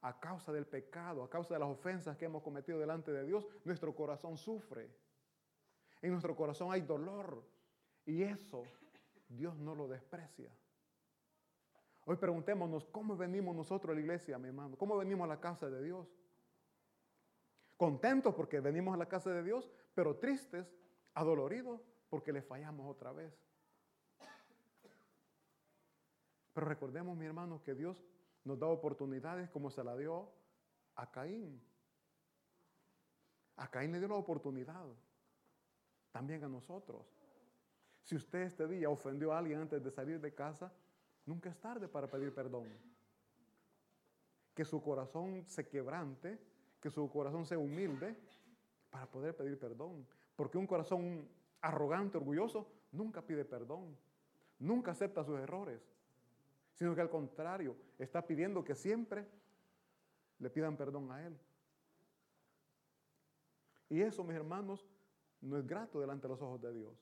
a 0.00 0.18
causa 0.20 0.52
del 0.52 0.66
pecado, 0.66 1.22
a 1.22 1.30
causa 1.30 1.54
de 1.54 1.60
las 1.60 1.68
ofensas 1.68 2.16
que 2.16 2.26
hemos 2.26 2.42
cometido 2.42 2.78
delante 2.78 3.10
de 3.10 3.24
Dios. 3.24 3.46
Nuestro 3.64 3.94
corazón 3.94 4.36
sufre. 4.36 4.90
En 6.02 6.10
nuestro 6.10 6.36
corazón 6.36 6.72
hay 6.72 6.82
dolor. 6.82 7.42
Y 8.04 8.22
eso 8.22 8.64
Dios 9.28 9.56
no 9.56 9.74
lo 9.74 9.88
desprecia. 9.88 10.54
Hoy 12.06 12.16
preguntémonos, 12.16 12.84
¿cómo 12.84 13.16
venimos 13.16 13.56
nosotros 13.56 13.92
a 13.92 13.94
la 13.94 14.00
iglesia, 14.00 14.38
mi 14.38 14.48
hermano? 14.48 14.76
¿Cómo 14.76 14.96
venimos 14.98 15.24
a 15.24 15.28
la 15.28 15.40
casa 15.40 15.70
de 15.70 15.82
Dios? 15.82 16.06
Contentos 17.78 18.34
porque 18.34 18.60
venimos 18.60 18.94
a 18.94 18.98
la 18.98 19.06
casa 19.06 19.30
de 19.30 19.42
Dios, 19.42 19.70
pero 19.94 20.16
tristes, 20.16 20.76
adoloridos 21.14 21.80
porque 22.10 22.32
le 22.32 22.42
fallamos 22.42 22.90
otra 22.90 23.12
vez. 23.12 23.32
Pero 26.54 26.66
recordemos, 26.66 27.16
mi 27.16 27.26
hermano, 27.26 27.62
que 27.62 27.74
Dios 27.74 28.02
nos 28.44 28.58
da 28.58 28.66
oportunidades 28.68 29.50
como 29.50 29.70
se 29.70 29.84
la 29.84 29.96
dio 29.96 30.30
a 30.94 31.10
Caín. 31.10 31.60
A 33.56 33.70
Caín 33.70 33.92
le 33.92 33.98
dio 33.98 34.08
la 34.08 34.14
oportunidad, 34.14 34.86
también 36.12 36.42
a 36.44 36.48
nosotros. 36.48 37.06
Si 38.02 38.16
usted 38.16 38.42
este 38.42 38.66
día 38.66 38.88
ofendió 38.88 39.32
a 39.32 39.38
alguien 39.38 39.60
antes 39.60 39.82
de 39.82 39.90
salir 39.90 40.20
de 40.20 40.34
casa, 40.34 40.72
Nunca 41.26 41.48
es 41.48 41.58
tarde 41.58 41.88
para 41.88 42.06
pedir 42.06 42.34
perdón. 42.34 42.68
Que 44.54 44.64
su 44.64 44.82
corazón 44.82 45.44
se 45.46 45.66
quebrante, 45.66 46.38
que 46.80 46.90
su 46.90 47.08
corazón 47.10 47.46
sea 47.46 47.58
humilde 47.58 48.16
para 48.90 49.06
poder 49.06 49.34
pedir 49.34 49.58
perdón. 49.58 50.06
Porque 50.36 50.58
un 50.58 50.66
corazón 50.66 51.28
arrogante, 51.60 52.18
orgulloso, 52.18 52.68
nunca 52.92 53.22
pide 53.22 53.44
perdón. 53.44 53.96
Nunca 54.58 54.92
acepta 54.92 55.24
sus 55.24 55.38
errores. 55.38 55.80
Sino 56.74 56.94
que 56.94 57.00
al 57.00 57.10
contrario, 57.10 57.76
está 57.98 58.26
pidiendo 58.26 58.64
que 58.64 58.74
siempre 58.74 59.26
le 60.38 60.50
pidan 60.50 60.76
perdón 60.76 61.10
a 61.12 61.24
Él. 61.24 61.38
Y 63.88 64.00
eso, 64.00 64.24
mis 64.24 64.36
hermanos, 64.36 64.84
no 65.40 65.56
es 65.56 65.66
grato 65.66 66.00
delante 66.00 66.22
de 66.22 66.34
los 66.34 66.42
ojos 66.42 66.60
de 66.60 66.72
Dios. 66.72 66.92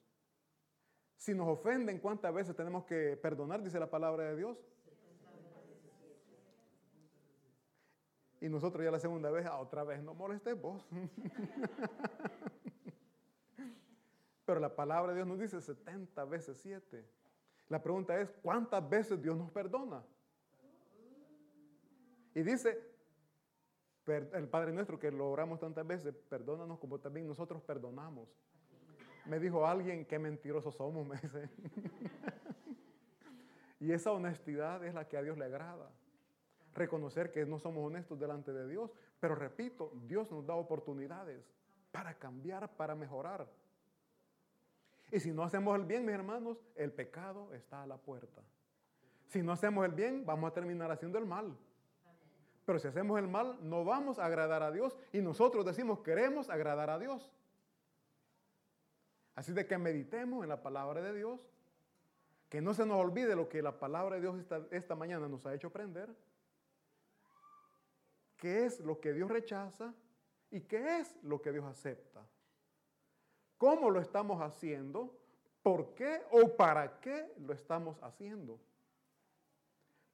Si 1.17 1.35
nos 1.35 1.49
ofenden, 1.49 2.01
¿cuántas 2.01 2.35
veces 2.35 2.57
tenemos 2.57 2.85
que 2.85 3.17
perdonar? 3.17 3.63
Dice 3.63 3.79
la 3.79 3.89
palabra 3.89 4.25
de 4.25 4.37
Dios. 4.37 4.59
Y 8.41 8.49
nosotros 8.49 8.85
ya 8.85 8.91
la 8.91 8.99
segunda 8.99 9.31
vez, 9.31 9.47
ah, 9.47 9.61
otra 9.61 9.85
vez, 9.85 10.03
no 10.03 10.15
molestes 10.15 10.61
vos. 10.61 10.85
Pero 14.45 14.59
la 14.59 14.75
palabra 14.75 15.13
de 15.13 15.19
Dios 15.19 15.29
nos 15.29 15.39
dice 15.39 15.61
70 15.61 16.25
veces 16.25 16.59
7. 16.59 17.07
La 17.69 17.83
pregunta 17.83 18.21
es, 18.21 18.31
¿cuántas 18.43 18.89
veces 18.89 19.21
Dios 19.23 19.37
nos 19.37 19.51
perdona? 19.51 20.05
Y 22.35 22.43
dice, 22.43 22.79
el 24.07 24.49
Padre 24.49 24.73
nuestro 24.73 24.99
que 24.99 25.11
lo 25.11 25.31
oramos 25.31 25.61
tantas 25.61 25.87
veces, 25.87 26.15
perdónanos 26.29 26.79
como 26.79 26.99
también 26.99 27.27
nosotros 27.27 27.63
perdonamos. 27.63 28.29
Me 29.27 29.39
dijo 29.39 29.67
alguien, 29.67 30.05
qué 30.05 30.19
mentirosos 30.19 30.75
somos, 30.75 31.07
me 31.09 31.17
dice. 31.17 31.49
y 33.79 33.93
esa 33.93 34.13
honestidad 34.13 34.85
es 34.85 34.95
la 34.95 35.09
que 35.09 35.17
a 35.17 35.23
Dios 35.23 35.39
le 35.39 35.45
agrada. 35.45 35.91
Reconocer 36.75 37.31
que 37.31 37.45
no 37.45 37.59
somos 37.59 37.87
honestos 37.87 38.19
delante 38.19 38.53
de 38.53 38.67
Dios. 38.67 38.91
Pero 39.21 39.35
repito, 39.35 39.93
Dios 40.07 40.31
nos 40.33 40.45
da 40.47 40.55
oportunidades 40.55 41.45
para 41.93 42.15
cambiar, 42.15 42.75
para 42.77 42.95
mejorar. 42.95 43.47
Y 45.13 45.21
si 45.21 45.31
no 45.31 45.45
hacemos 45.45 45.79
el 45.79 45.85
bien, 45.85 46.07
mis 46.07 46.15
hermanos, 46.15 46.59
el 46.75 46.91
pecado 46.91 47.53
está 47.53 47.83
a 47.83 47.87
la 47.87 47.99
puerta. 47.99 48.43
Si 49.29 49.43
no 49.43 49.53
hacemos 49.53 49.85
el 49.85 49.93
bien, 49.93 50.25
vamos 50.25 50.51
a 50.51 50.55
terminar 50.55 50.91
haciendo 50.91 51.19
el 51.19 51.27
mal. 51.27 51.55
Pero 52.65 52.79
si 52.79 52.89
hacemos 52.89 53.19
el 53.19 53.29
mal, 53.29 53.59
no 53.61 53.85
vamos 53.85 54.19
a 54.19 54.25
agradar 54.25 54.63
a 54.63 54.71
Dios. 54.71 54.97
Y 55.13 55.21
nosotros 55.21 55.67
decimos, 55.67 56.01
queremos 56.01 56.49
agradar 56.49 56.89
a 56.89 56.99
Dios. 56.99 57.31
Así 59.35 59.53
de 59.53 59.67
que 59.67 59.77
meditemos 59.77 60.45
en 60.45 60.49
la 60.49 60.63
palabra 60.63 61.03
de 61.03 61.13
Dios. 61.13 61.41
Que 62.49 62.63
no 62.63 62.73
se 62.73 62.87
nos 62.87 62.97
olvide 62.97 63.37
lo 63.37 63.51
que 63.51 63.61
la 63.61 63.79
palabra 63.79 64.15
de 64.15 64.23
Dios 64.23 64.39
esta, 64.39 64.63
esta 64.71 64.95
mañana 64.95 65.29
nos 65.29 65.45
ha 65.45 65.55
hecho 65.55 65.69
aprender. 65.69 66.09
¿Qué 68.39 68.65
es 68.65 68.81
lo 68.81 68.99
que 68.99 69.13
Dios 69.13 69.31
rechaza 69.31 69.93
y 70.51 70.63
qué 70.63 71.01
es 71.01 71.23
lo 71.23 71.43
que 71.43 71.53
Dios 71.53 71.67
acepta? 71.67 72.27
¿Cómo 73.63 73.91
lo 73.91 74.01
estamos 74.01 74.43
haciendo? 74.43 75.17
¿Por 75.63 75.95
qué 75.95 76.21
o 76.33 76.57
para 76.57 76.99
qué 76.99 77.33
lo 77.39 77.53
estamos 77.53 77.97
haciendo? 78.03 78.59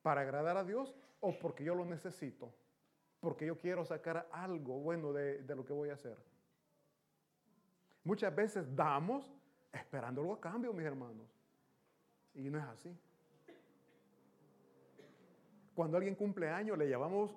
¿Para 0.03 0.21
agradar 0.21 0.59
a 0.59 0.65
Dios 0.65 0.95
o 1.21 1.33
porque 1.33 1.65
yo 1.65 1.75
lo 1.75 1.87
necesito, 1.87 2.53
porque 3.21 3.47
yo 3.47 3.57
quiero 3.57 3.87
sacar 3.87 4.29
algo 4.33 4.81
bueno 4.81 5.15
de, 5.15 5.43
lo 5.57 5.65
que 5.65 5.73
voy 5.73 5.89
a 5.89 5.95
hacer. 5.95 6.19
Muchas 8.05 8.37
veces 8.37 8.77
damos 8.77 9.33
esperando 9.73 10.21
algo 10.21 10.35
a 10.35 10.41
cambio, 10.43 10.75
mis 10.75 10.85
hermanos. 10.85 11.27
Y 12.35 12.51
no 12.51 12.59
es 12.59 12.65
así. 12.65 12.95
Cuando 15.75 15.97
alguien 15.97 16.15
cumple 16.15 16.51
años, 16.51 16.77
le 16.77 16.87
llamamos 16.87 17.35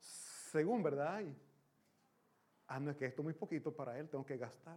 según, 0.00 0.82
¿verdad? 0.82 1.24
ah, 2.66 2.78
no 2.78 2.90
es 2.90 2.96
que 2.98 3.06
esto 3.06 3.22
es 3.22 3.24
muy 3.24 3.32
poquito 3.32 3.74
para 3.74 3.98
él, 3.98 4.10
tengo 4.10 4.26
que 4.26 4.36
gastar. 4.36 4.76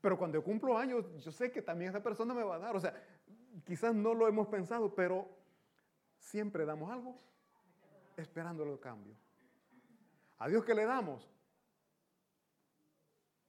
Pero 0.00 0.16
cuando 0.16 0.38
yo 0.38 0.44
cumplo 0.44 0.78
años, 0.78 1.04
yo 1.22 1.32
sé 1.32 1.50
que 1.50 1.62
también 1.62 1.90
esa 1.90 2.02
persona 2.02 2.32
me 2.32 2.42
va 2.42 2.56
a 2.56 2.58
dar. 2.58 2.76
O 2.76 2.80
sea, 2.80 2.94
quizás 3.64 3.94
no 3.94 4.14
lo 4.14 4.28
hemos 4.28 4.46
pensado, 4.46 4.94
pero 4.94 5.28
siempre 6.18 6.64
damos 6.64 6.90
algo 6.90 7.18
esperando 8.16 8.62
el 8.64 8.78
cambio. 8.78 9.14
A 10.38 10.48
Dios 10.48 10.64
que 10.64 10.74
le 10.74 10.84
damos. 10.84 11.28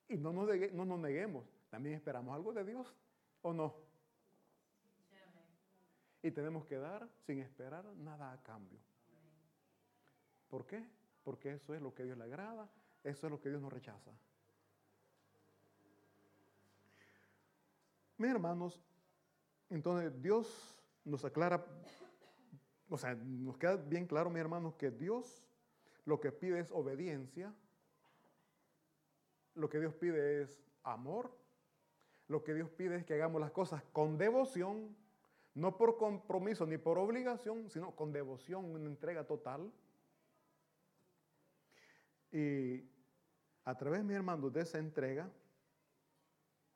Y 0.08 0.18
no 0.18 0.34
nos, 0.34 0.50
no 0.74 0.86
nos 0.86 1.00
neguemos. 1.00 1.46
También 1.70 1.96
esperamos 1.96 2.34
algo 2.34 2.52
de 2.52 2.64
Dios 2.64 2.96
o 3.42 3.54
no. 3.54 3.76
Y 6.22 6.32
tenemos 6.32 6.66
que 6.66 6.78
dar 6.78 7.08
sin 7.26 7.40
esperar 7.40 7.86
nada 7.96 8.32
a 8.32 8.42
cambio. 8.42 8.80
¿Por 10.50 10.66
qué? 10.66 10.84
Porque 11.24 11.54
eso 11.54 11.74
es 11.76 11.82
lo 11.82 11.94
que 11.94 12.04
Dios 12.04 12.18
le 12.18 12.24
agrada, 12.24 12.68
eso 13.04 13.28
es 13.28 13.32
lo 13.32 13.40
que 13.40 13.50
Dios 13.50 13.62
nos 13.62 13.72
rechaza. 13.72 14.12
Mis 18.20 18.30
hermanos, 18.30 18.80
entonces 19.72 20.22
Dios 20.22 20.80
nos 21.04 21.26
aclara 21.26 21.66
o 22.90 22.98
sea, 22.98 23.16
nos 23.16 23.58
queda 23.58 23.76
bien 23.76 24.08
claro, 24.08 24.30
mi 24.30 24.40
hermano, 24.40 24.76
que 24.76 24.90
Dios 24.90 25.46
lo 26.06 26.20
que 26.20 26.32
pide 26.32 26.60
es 26.60 26.72
obediencia, 26.72 27.54
lo 29.54 29.70
que 29.70 29.80
Dios 29.80 29.94
pide 29.94 30.42
es 30.42 30.60
amor, 30.84 31.32
lo 32.28 32.44
que 32.44 32.54
Dios 32.54 32.70
pide 32.72 32.96
es 32.96 33.06
que 33.06 33.14
hagamos 33.14 33.40
las 33.40 33.52
cosas 33.52 33.84
con 33.94 34.18
devoción, 34.18 34.96
no 35.54 35.78
por 35.78 35.98
compromiso 35.98 36.66
ni 36.66 36.78
por 36.78 36.98
obligación, 36.98 37.70
sino 37.70 37.96
con 37.96 38.12
devoción, 38.12 38.66
una 38.66 38.86
entrega 38.86 39.26
total. 39.26 39.72
Y 42.32 42.84
a 43.66 43.78
través, 43.78 44.04
mi 44.04 44.14
hermano, 44.14 44.50
de 44.50 44.62
esa 44.62 44.80
entrega, 44.80 45.30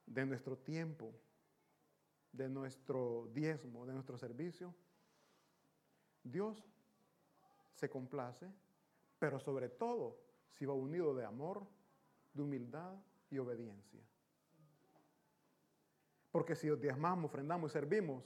de 0.06 0.26
nuestro 0.26 0.58
tiempo, 0.58 1.12
de 2.34 2.50
nuestro 2.50 3.30
diezmo, 3.34 3.86
de 3.86 3.94
nuestro 3.94 4.18
servicio, 4.18 4.74
Dios 6.24 6.64
se 7.76 7.90
complace, 7.90 8.52
pero 9.20 9.40
sobre 9.40 9.70
todo 9.70 10.20
si 10.52 10.66
va 10.66 10.74
unido 10.74 11.16
de 11.16 11.26
amor, 11.26 11.66
de 12.34 12.42
humildad 12.42 12.96
y 13.30 13.38
obediencia. 13.38 14.02
Porque 16.32 16.56
si 16.56 16.70
diezmamos, 16.78 17.30
ofrendamos 17.30 17.72
y 17.72 17.74
servimos, 17.74 18.24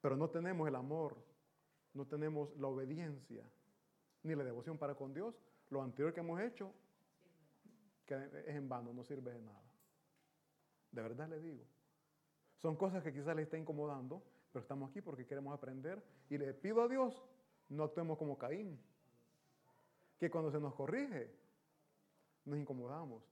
pero 0.00 0.16
no 0.16 0.28
tenemos 0.28 0.68
el 0.68 0.76
amor, 0.76 1.16
no 1.94 2.06
tenemos 2.06 2.54
la 2.56 2.68
obediencia, 2.68 3.44
ni 4.22 4.34
la 4.34 4.44
devoción 4.44 4.76
para 4.76 4.94
con 4.94 5.14
Dios, 5.14 5.34
lo 5.70 5.82
anterior 5.82 6.12
que 6.12 6.20
hemos 6.20 6.40
hecho 6.40 6.72
es 8.06 8.56
en 8.56 8.68
vano, 8.68 8.92
no 8.92 9.02
sirve 9.04 9.32
de 9.32 9.40
nada. 9.40 9.72
De 10.90 11.00
verdad 11.00 11.28
le 11.28 11.40
digo. 11.40 11.64
Son 12.62 12.76
cosas 12.76 13.02
que 13.02 13.12
quizás 13.12 13.34
le 13.34 13.42
está 13.42 13.58
incomodando, 13.58 14.22
pero 14.52 14.62
estamos 14.62 14.88
aquí 14.88 15.00
porque 15.00 15.26
queremos 15.26 15.52
aprender 15.52 16.00
y 16.30 16.38
le 16.38 16.54
pido 16.54 16.80
a 16.82 16.88
Dios, 16.88 17.20
no 17.68 17.82
actuemos 17.82 18.16
como 18.16 18.38
Caín, 18.38 18.80
que 20.16 20.30
cuando 20.30 20.52
se 20.52 20.60
nos 20.60 20.72
corrige, 20.72 21.34
nos 22.44 22.56
incomodamos. 22.56 23.24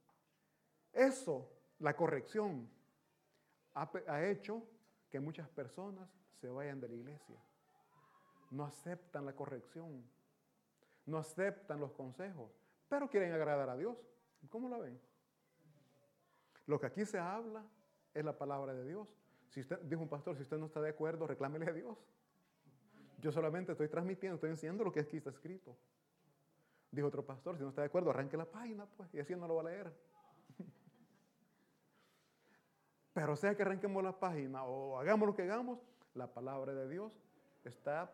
Eso, 0.92 1.48
la 1.78 1.94
corrección, 1.94 2.68
ha, 3.74 3.88
ha 4.08 4.26
hecho 4.26 4.64
que 5.08 5.20
muchas 5.20 5.48
personas 5.48 6.10
se 6.40 6.48
vayan 6.48 6.80
de 6.80 6.88
la 6.88 6.96
iglesia. 6.96 7.40
No 8.50 8.64
aceptan 8.64 9.26
la 9.26 9.36
corrección, 9.36 10.04
no 11.06 11.18
aceptan 11.18 11.78
los 11.78 11.92
consejos, 11.92 12.50
pero 12.88 13.08
quieren 13.08 13.32
agradar 13.32 13.70
a 13.70 13.76
Dios. 13.76 13.96
¿Cómo 14.48 14.68
la 14.68 14.78
ven? 14.78 15.00
Lo 16.66 16.80
que 16.80 16.86
aquí 16.86 17.04
se 17.04 17.20
habla 17.20 17.64
es 18.12 18.24
la 18.24 18.36
palabra 18.36 18.74
de 18.74 18.84
Dios. 18.84 19.19
Si 19.50 19.60
usted, 19.60 19.80
dijo 19.82 20.00
un 20.00 20.08
pastor, 20.08 20.36
si 20.36 20.42
usted 20.42 20.58
no 20.58 20.66
está 20.66 20.80
de 20.80 20.90
acuerdo, 20.90 21.26
reclámele 21.26 21.68
a 21.68 21.72
Dios. 21.72 21.98
Yo 23.20 23.32
solamente 23.32 23.72
estoy 23.72 23.88
transmitiendo, 23.88 24.36
estoy 24.36 24.50
enseñando 24.50 24.84
lo 24.84 24.92
que 24.92 25.00
aquí 25.00 25.18
está 25.18 25.30
escrito. 25.30 25.76
Dijo 26.90 27.08
otro 27.08 27.24
pastor, 27.24 27.56
si 27.56 27.62
no 27.62 27.70
está 27.70 27.82
de 27.82 27.88
acuerdo, 27.88 28.10
arranque 28.10 28.36
la 28.36 28.44
página, 28.44 28.86
pues, 28.96 29.12
y 29.12 29.20
así 29.20 29.34
no 29.34 29.46
lo 29.46 29.56
va 29.56 29.62
a 29.62 29.64
leer. 29.64 29.92
Pero 33.12 33.36
sea 33.36 33.54
que 33.54 33.62
arranquemos 33.62 34.02
la 34.02 34.18
página 34.18 34.64
o 34.64 34.98
hagamos 34.98 35.26
lo 35.26 35.34
que 35.34 35.42
hagamos, 35.42 35.78
la 36.14 36.32
palabra 36.32 36.72
de 36.72 36.88
Dios 36.88 37.12
está 37.64 38.12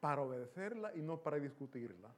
para 0.00 0.22
obedecerla 0.22 0.94
y 0.94 1.02
no 1.02 1.20
para 1.20 1.38
discutirla. 1.38 2.08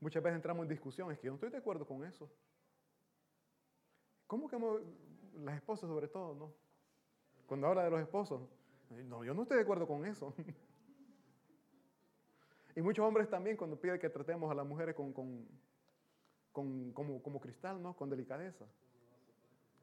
Muchas 0.00 0.22
veces 0.22 0.36
entramos 0.36 0.64
en 0.64 0.68
discusión, 0.68 1.10
es 1.10 1.18
que 1.18 1.26
yo 1.26 1.32
no 1.32 1.36
estoy 1.36 1.50
de 1.50 1.58
acuerdo 1.58 1.86
con 1.86 2.04
eso. 2.04 2.30
¿Cómo 4.26 4.48
que 4.48 4.58
las 5.40 5.56
esposas 5.56 5.88
sobre 5.88 6.08
todo, 6.08 6.34
no? 6.34 6.67
Cuando 7.48 7.66
habla 7.66 7.82
de 7.84 7.90
los 7.90 8.00
esposos. 8.02 8.42
No, 9.06 9.24
yo 9.24 9.32
no 9.32 9.42
estoy 9.42 9.56
de 9.56 9.62
acuerdo 9.62 9.86
con 9.86 10.04
eso. 10.04 10.34
y 12.76 12.82
muchos 12.82 13.06
hombres 13.06 13.30
también 13.30 13.56
cuando 13.56 13.80
piden 13.80 13.98
que 13.98 14.10
tratemos 14.10 14.50
a 14.50 14.54
las 14.54 14.66
mujeres 14.66 14.94
con, 14.94 15.14
como, 16.52 17.40
cristal, 17.40 17.82
¿no? 17.82 17.96
Con 17.96 18.10
delicadeza. 18.10 18.66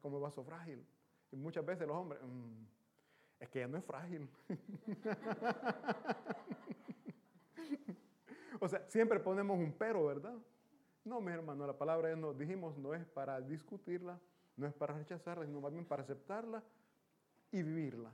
Como 0.00 0.20
vaso 0.20 0.44
frágil. 0.44 0.86
Y 1.32 1.36
muchas 1.36 1.66
veces 1.66 1.88
los 1.88 1.96
hombres, 1.96 2.22
mm, 2.22 2.66
es 3.40 3.48
que 3.48 3.58
ella 3.58 3.66
no 3.66 3.78
es 3.78 3.84
frágil. 3.84 4.30
o 8.60 8.68
sea, 8.68 8.88
siempre 8.88 9.18
ponemos 9.18 9.58
un 9.58 9.72
pero, 9.72 10.06
¿verdad? 10.06 10.38
No, 11.04 11.20
mi 11.20 11.32
hermano, 11.32 11.66
la 11.66 11.76
palabra 11.76 12.14
nos 12.14 12.38
dijimos 12.38 12.78
no 12.78 12.94
es 12.94 13.04
para 13.06 13.40
discutirla, 13.40 14.20
no 14.56 14.68
es 14.68 14.74
para 14.74 14.94
rechazarla, 14.94 15.44
sino 15.46 15.60
más 15.60 15.72
bien 15.72 15.84
para 15.84 16.04
aceptarla 16.04 16.62
y 17.50 17.62
vivirla. 17.62 18.12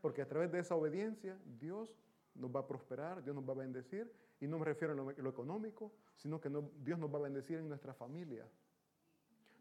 Porque 0.00 0.22
a 0.22 0.28
través 0.28 0.50
de 0.52 0.60
esa 0.60 0.74
obediencia 0.74 1.38
Dios 1.44 1.94
nos 2.34 2.54
va 2.54 2.60
a 2.60 2.66
prosperar, 2.66 3.22
Dios 3.22 3.34
nos 3.34 3.48
va 3.48 3.52
a 3.52 3.56
bendecir. 3.56 4.12
Y 4.40 4.46
no 4.46 4.58
me 4.58 4.64
refiero 4.64 4.92
a 4.92 4.96
lo, 4.96 5.30
económico, 5.30 5.92
sino 6.16 6.40
que 6.40 6.48
Dios 6.48 6.98
nos 6.98 7.12
va 7.12 7.18
a 7.18 7.22
bendecir 7.22 7.58
en 7.58 7.68
nuestra 7.68 7.92
familia. 7.92 8.46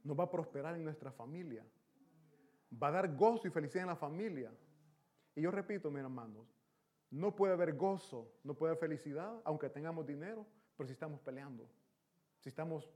Nos 0.04 0.18
va 0.18 0.26
a 0.26 0.32
prosperar 0.32 0.76
en 0.76 0.84
nuestra 0.84 1.12
familia. 1.12 1.66
Va 2.82 2.90
a 2.90 2.92
dar 2.92 3.16
gozo 3.16 3.48
y 3.48 3.52
felicidad 3.52 3.84
en 3.84 3.90
la 3.90 3.96
familia. 3.96 4.52
Y 5.36 5.42
yo 5.42 5.52
repito, 5.52 5.90
mis 5.90 6.04
hermanos, 6.04 6.48
no 7.10 7.36
puede 7.36 7.54
haber 7.54 7.76
gozo, 7.76 8.32
no 8.44 8.54
puede 8.54 8.72
haber 8.72 8.82
felicidad, 8.82 9.42
aunque 9.46 9.70
tengamos 9.70 10.06
dinero, 10.06 10.46
pero 10.76 10.88
si 10.88 10.94
estamos 10.94 11.20
peleando, 11.22 11.68
si 12.40 12.50
estamos 12.50 12.88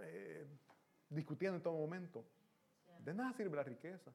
eh, 0.00 0.46
discutiendo 1.08 1.56
en 1.56 1.62
todo 1.62 1.74
momento. 1.74 2.24
De 3.00 3.14
nada 3.14 3.32
sirve 3.32 3.56
la 3.56 3.62
riqueza 3.62 4.12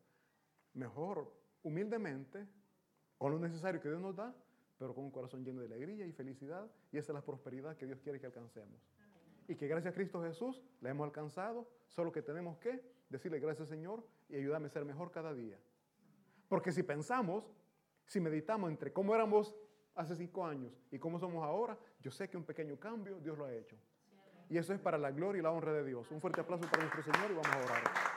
mejor, 0.77 1.33
humildemente, 1.63 2.47
con 3.17 3.31
lo 3.31 3.39
necesario 3.39 3.81
que 3.81 3.89
Dios 3.89 4.01
nos 4.01 4.15
da, 4.15 4.33
pero 4.77 4.93
con 4.93 5.03
un 5.05 5.11
corazón 5.11 5.43
lleno 5.43 5.61
de 5.61 5.67
alegría 5.67 6.05
y 6.05 6.11
felicidad. 6.11 6.69
Y 6.91 6.97
esa 6.97 7.11
es 7.11 7.15
la 7.15 7.25
prosperidad 7.25 7.75
que 7.75 7.85
Dios 7.85 7.99
quiere 7.99 8.19
que 8.19 8.27
alcancemos. 8.27 8.79
Y 9.47 9.55
que 9.55 9.67
gracias 9.67 9.91
a 9.93 9.95
Cristo 9.95 10.21
Jesús 10.21 10.61
la 10.81 10.89
hemos 10.89 11.05
alcanzado, 11.05 11.67
solo 11.87 12.11
que 12.11 12.21
tenemos 12.21 12.57
que 12.57 12.83
decirle 13.09 13.39
gracias 13.39 13.69
Señor 13.69 14.05
y 14.29 14.35
ayudarme 14.35 14.67
a 14.67 14.69
ser 14.69 14.85
mejor 14.85 15.11
cada 15.11 15.33
día. 15.33 15.57
Porque 16.49 16.71
si 16.71 16.83
pensamos, 16.83 17.49
si 18.05 18.19
meditamos 18.19 18.69
entre 18.69 18.91
cómo 18.91 19.15
éramos 19.15 19.55
hace 19.95 20.15
cinco 20.15 20.45
años 20.45 20.73
y 20.91 20.99
cómo 20.99 21.17
somos 21.17 21.43
ahora, 21.43 21.77
yo 22.01 22.11
sé 22.11 22.29
que 22.29 22.37
un 22.37 22.43
pequeño 22.43 22.77
cambio 22.77 23.19
Dios 23.19 23.37
lo 23.37 23.45
ha 23.45 23.53
hecho. 23.53 23.77
Y 24.49 24.57
eso 24.57 24.73
es 24.73 24.79
para 24.79 24.97
la 24.97 25.11
gloria 25.11 25.39
y 25.39 25.43
la 25.43 25.51
honra 25.51 25.73
de 25.73 25.83
Dios. 25.83 26.09
Un 26.11 26.21
fuerte 26.21 26.41
aplauso 26.41 26.69
para 26.69 26.83
nuestro 26.83 27.03
Señor 27.03 27.31
y 27.31 27.33
vamos 27.33 27.47
a 27.47 27.57
orar. 27.57 28.16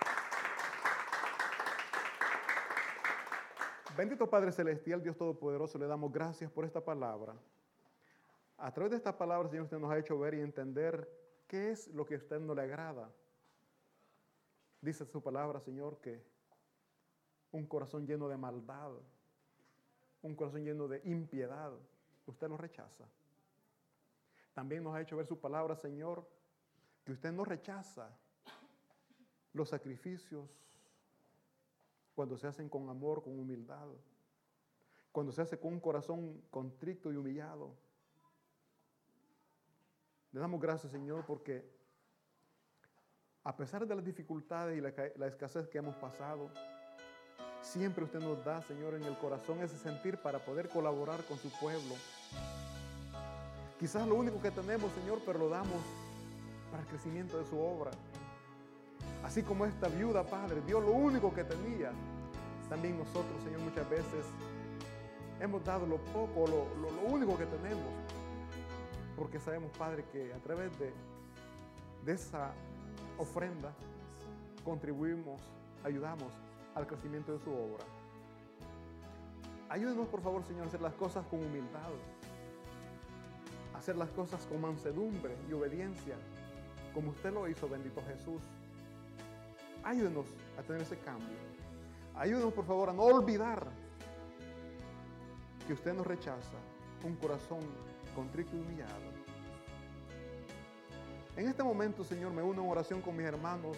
Bendito 4.00 4.30
Padre 4.30 4.50
Celestial, 4.50 5.02
Dios 5.02 5.14
Todopoderoso, 5.14 5.76
le 5.76 5.86
damos 5.86 6.10
gracias 6.10 6.50
por 6.50 6.64
esta 6.64 6.82
palabra. 6.82 7.34
A 8.56 8.72
través 8.72 8.92
de 8.92 8.96
esta 8.96 9.18
palabra, 9.18 9.50
Señor, 9.50 9.64
usted 9.64 9.78
nos 9.78 9.92
ha 9.92 9.98
hecho 9.98 10.18
ver 10.18 10.32
y 10.32 10.40
entender 10.40 11.06
qué 11.46 11.70
es 11.70 11.86
lo 11.88 12.06
que 12.06 12.14
a 12.14 12.16
usted 12.16 12.40
no 12.40 12.54
le 12.54 12.62
agrada. 12.62 13.12
Dice 14.80 15.04
su 15.04 15.22
palabra, 15.22 15.60
Señor, 15.60 16.00
que 16.00 16.24
un 17.52 17.66
corazón 17.66 18.06
lleno 18.06 18.26
de 18.26 18.38
maldad, 18.38 18.92
un 20.22 20.34
corazón 20.34 20.64
lleno 20.64 20.88
de 20.88 21.02
impiedad, 21.04 21.70
usted 22.24 22.48
lo 22.48 22.56
rechaza. 22.56 23.04
También 24.54 24.82
nos 24.82 24.94
ha 24.94 25.02
hecho 25.02 25.18
ver 25.18 25.26
su 25.26 25.38
palabra, 25.38 25.76
Señor, 25.76 26.26
que 27.04 27.12
usted 27.12 27.32
no 27.32 27.44
rechaza 27.44 28.08
los 29.52 29.68
sacrificios 29.68 30.48
cuando 32.14 32.36
se 32.36 32.46
hacen 32.46 32.68
con 32.68 32.88
amor, 32.88 33.22
con 33.22 33.38
humildad, 33.38 33.88
cuando 35.12 35.32
se 35.32 35.42
hace 35.42 35.58
con 35.58 35.74
un 35.74 35.80
corazón 35.80 36.42
contrito 36.50 37.12
y 37.12 37.16
humillado. 37.16 37.74
Le 40.32 40.40
damos 40.40 40.60
gracias, 40.60 40.92
Señor, 40.92 41.24
porque 41.26 41.68
a 43.42 43.56
pesar 43.56 43.86
de 43.86 43.94
las 43.94 44.04
dificultades 44.04 44.78
y 44.78 44.80
la, 44.80 44.92
la, 45.16 45.26
escasez 45.26 45.66
que 45.68 45.78
hemos 45.78 45.96
pasado, 45.96 46.50
siempre 47.62 48.04
usted 48.04 48.20
nos 48.20 48.44
da, 48.44 48.62
Señor, 48.62 48.94
en 48.94 49.02
el 49.02 49.16
corazón 49.18 49.60
ese 49.60 49.76
sentir 49.76 50.18
para 50.18 50.38
poder 50.44 50.68
colaborar 50.68 51.24
con 51.24 51.38
su 51.38 51.50
pueblo. 51.58 51.94
Quizás 53.78 54.06
lo 54.06 54.14
único 54.14 54.40
que 54.40 54.50
tenemos, 54.50 54.92
Señor, 54.92 55.20
pero 55.24 55.38
lo 55.38 55.48
damos 55.48 55.82
para 56.70 56.82
el 56.82 56.88
crecimiento 56.88 57.38
de 57.38 57.46
su 57.46 57.58
obra. 57.58 57.90
Así 59.30 59.44
como 59.44 59.64
esta 59.64 59.86
viuda, 59.86 60.24
Padre, 60.24 60.60
dio 60.66 60.80
lo 60.80 60.90
único 60.90 61.32
que 61.32 61.44
tenía, 61.44 61.92
también 62.68 62.98
nosotros, 62.98 63.40
Señor, 63.44 63.60
muchas 63.60 63.88
veces 63.88 64.26
hemos 65.38 65.64
dado 65.64 65.86
lo 65.86 65.98
poco, 65.98 66.48
lo, 66.48 66.66
lo, 66.82 66.90
lo 66.90 67.02
único 67.14 67.38
que 67.38 67.46
tenemos, 67.46 67.92
porque 69.16 69.38
sabemos, 69.38 69.70
Padre, 69.78 70.04
que 70.10 70.34
a 70.34 70.38
través 70.38 70.76
de, 70.80 70.92
de 72.04 72.12
esa 72.12 72.50
ofrenda 73.18 73.72
contribuimos, 74.64 75.40
ayudamos 75.84 76.32
al 76.74 76.88
crecimiento 76.88 77.32
de 77.32 77.38
su 77.38 77.52
obra. 77.52 77.84
Ayúdenos, 79.68 80.08
por 80.08 80.22
favor, 80.22 80.42
Señor, 80.42 80.64
a 80.64 80.66
hacer 80.66 80.80
las 80.80 80.94
cosas 80.94 81.24
con 81.26 81.38
humildad, 81.38 81.90
hacer 83.78 83.94
las 83.94 84.10
cosas 84.10 84.44
con 84.46 84.60
mansedumbre 84.60 85.36
y 85.48 85.52
obediencia, 85.52 86.16
como 86.92 87.12
usted 87.12 87.32
lo 87.32 87.46
hizo, 87.46 87.68
bendito 87.68 88.02
Jesús. 88.08 88.42
Ayúdenos 89.82 90.26
a 90.58 90.62
tener 90.62 90.82
ese 90.82 90.98
cambio. 90.98 91.36
Ayúdenos, 92.14 92.52
por 92.52 92.66
favor, 92.66 92.90
a 92.90 92.92
no 92.92 93.02
olvidar 93.02 93.66
que 95.66 95.72
usted 95.72 95.94
nos 95.94 96.06
rechaza 96.06 96.58
un 97.04 97.16
corazón 97.16 97.60
contrito 98.14 98.56
y 98.56 98.60
humillado. 98.60 99.10
En 101.36 101.48
este 101.48 101.62
momento, 101.62 102.04
Señor, 102.04 102.32
me 102.32 102.42
uno 102.42 102.62
en 102.62 102.68
oración 102.68 103.00
con 103.00 103.16
mis 103.16 103.24
hermanos. 103.24 103.76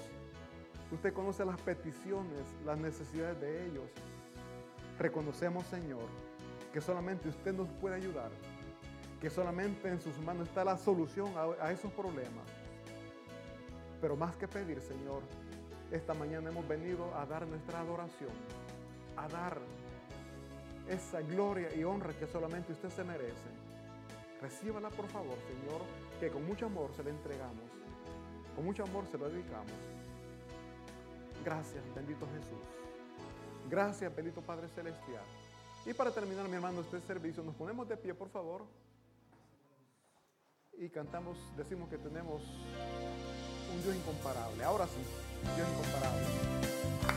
Usted 0.91 1.13
conoce 1.13 1.45
las 1.45 1.61
peticiones, 1.61 2.43
las 2.65 2.79
necesidades 2.79 3.41
de 3.41 3.67
ellos. 3.67 3.85
Reconocemos, 4.99 5.65
Señor, 5.67 6.09
que 6.73 6.81
solamente 6.81 7.29
usted 7.29 7.55
nos 7.55 7.69
puede 7.75 7.95
ayudar, 7.95 8.31
que 9.21 9.31
solamente 9.31 9.89
en 9.89 10.01
sus 10.01 10.19
manos 10.19 10.49
está 10.49 10.65
la 10.65 10.77
solución 10.77 11.33
a, 11.37 11.67
a 11.67 11.73
esos 11.73 11.93
problemas. 11.93 12.45
Pero 14.01 14.17
más 14.17 14.35
que 14.37 14.49
pedir, 14.49 14.81
Señor, 14.81 15.23
esta 15.93 16.15
mañana 16.15 16.51
hemos 16.51 16.67
venido 16.67 17.15
a 17.15 17.27
dar 17.27 17.47
nuestra 17.47 17.81
adoración, 17.81 18.31
a 19.17 19.29
dar 19.29 19.59
esa 20.89 21.21
gloria 21.21 21.75
y 21.75 21.85
honra 21.85 22.13
que 22.15 22.27
solamente 22.27 22.73
usted 22.73 22.89
se 22.91 23.05
merece. 23.05 23.51
Recíbala 24.41 24.89
por 24.91 25.07
favor, 25.09 25.37
Señor, 25.47 25.83
que 26.19 26.31
con 26.31 26.47
mucho 26.47 26.67
amor 26.67 26.91
se 26.97 27.05
le 27.05 27.11
entregamos, 27.11 27.71
con 28.57 28.65
mucho 28.65 28.83
amor 28.83 29.05
se 29.11 29.19
lo 29.19 29.29
dedicamos. 29.29 29.73
Gracias, 31.45 31.83
bendito 31.95 32.27
Jesús. 32.27 32.59
Gracias, 33.69 34.15
bendito 34.15 34.41
Padre 34.41 34.69
Celestial. 34.69 35.25
Y 35.85 35.93
para 35.93 36.11
terminar, 36.11 36.49
mi 36.49 36.55
hermano, 36.55 36.81
este 36.81 37.01
servicio, 37.01 37.43
nos 37.43 37.55
ponemos 37.55 37.89
de 37.89 37.97
pie, 37.97 38.15
por 38.15 38.31
favor. 38.31 38.65
Y 40.79 40.89
cantamos, 40.89 41.37
decimos 41.57 41.89
que 41.89 41.99
tenemos 41.99 42.43
un 42.43 43.83
Dios 43.83 43.95
incomparable. 43.97 44.65
Ahora 44.65 44.87
sí, 44.87 45.01
Dios 45.57 45.69
incomparable. 45.69 47.12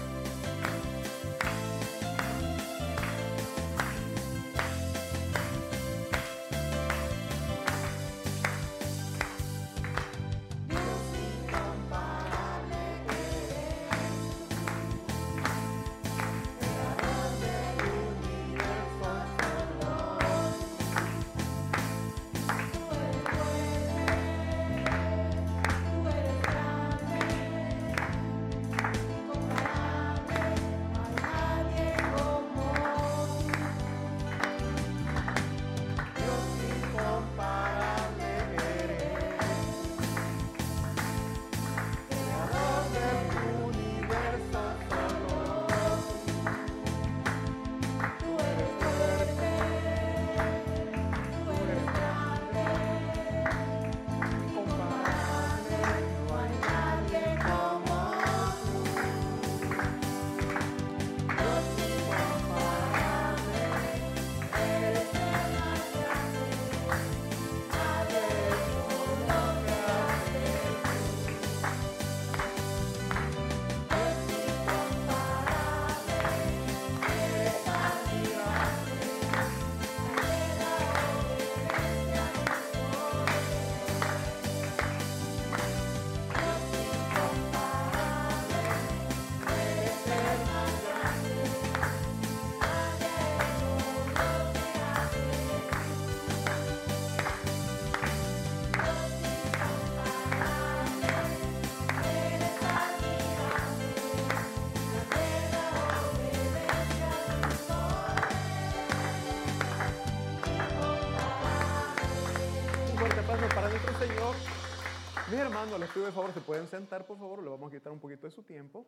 Pido 116.06 116.12
de 116.12 116.12
favor, 116.12 116.34
se 116.34 116.42
pueden 116.42 116.68
sentar, 116.68 117.06
por 117.06 117.18
favor, 117.18 117.42
le 117.42 117.50
vamos 117.50 117.70
a 117.70 117.76
quitar 117.76 117.92
un 117.92 118.00
poquito 118.00 118.28
de 118.28 118.32
su 118.32 118.44
tiempo. 118.44 118.86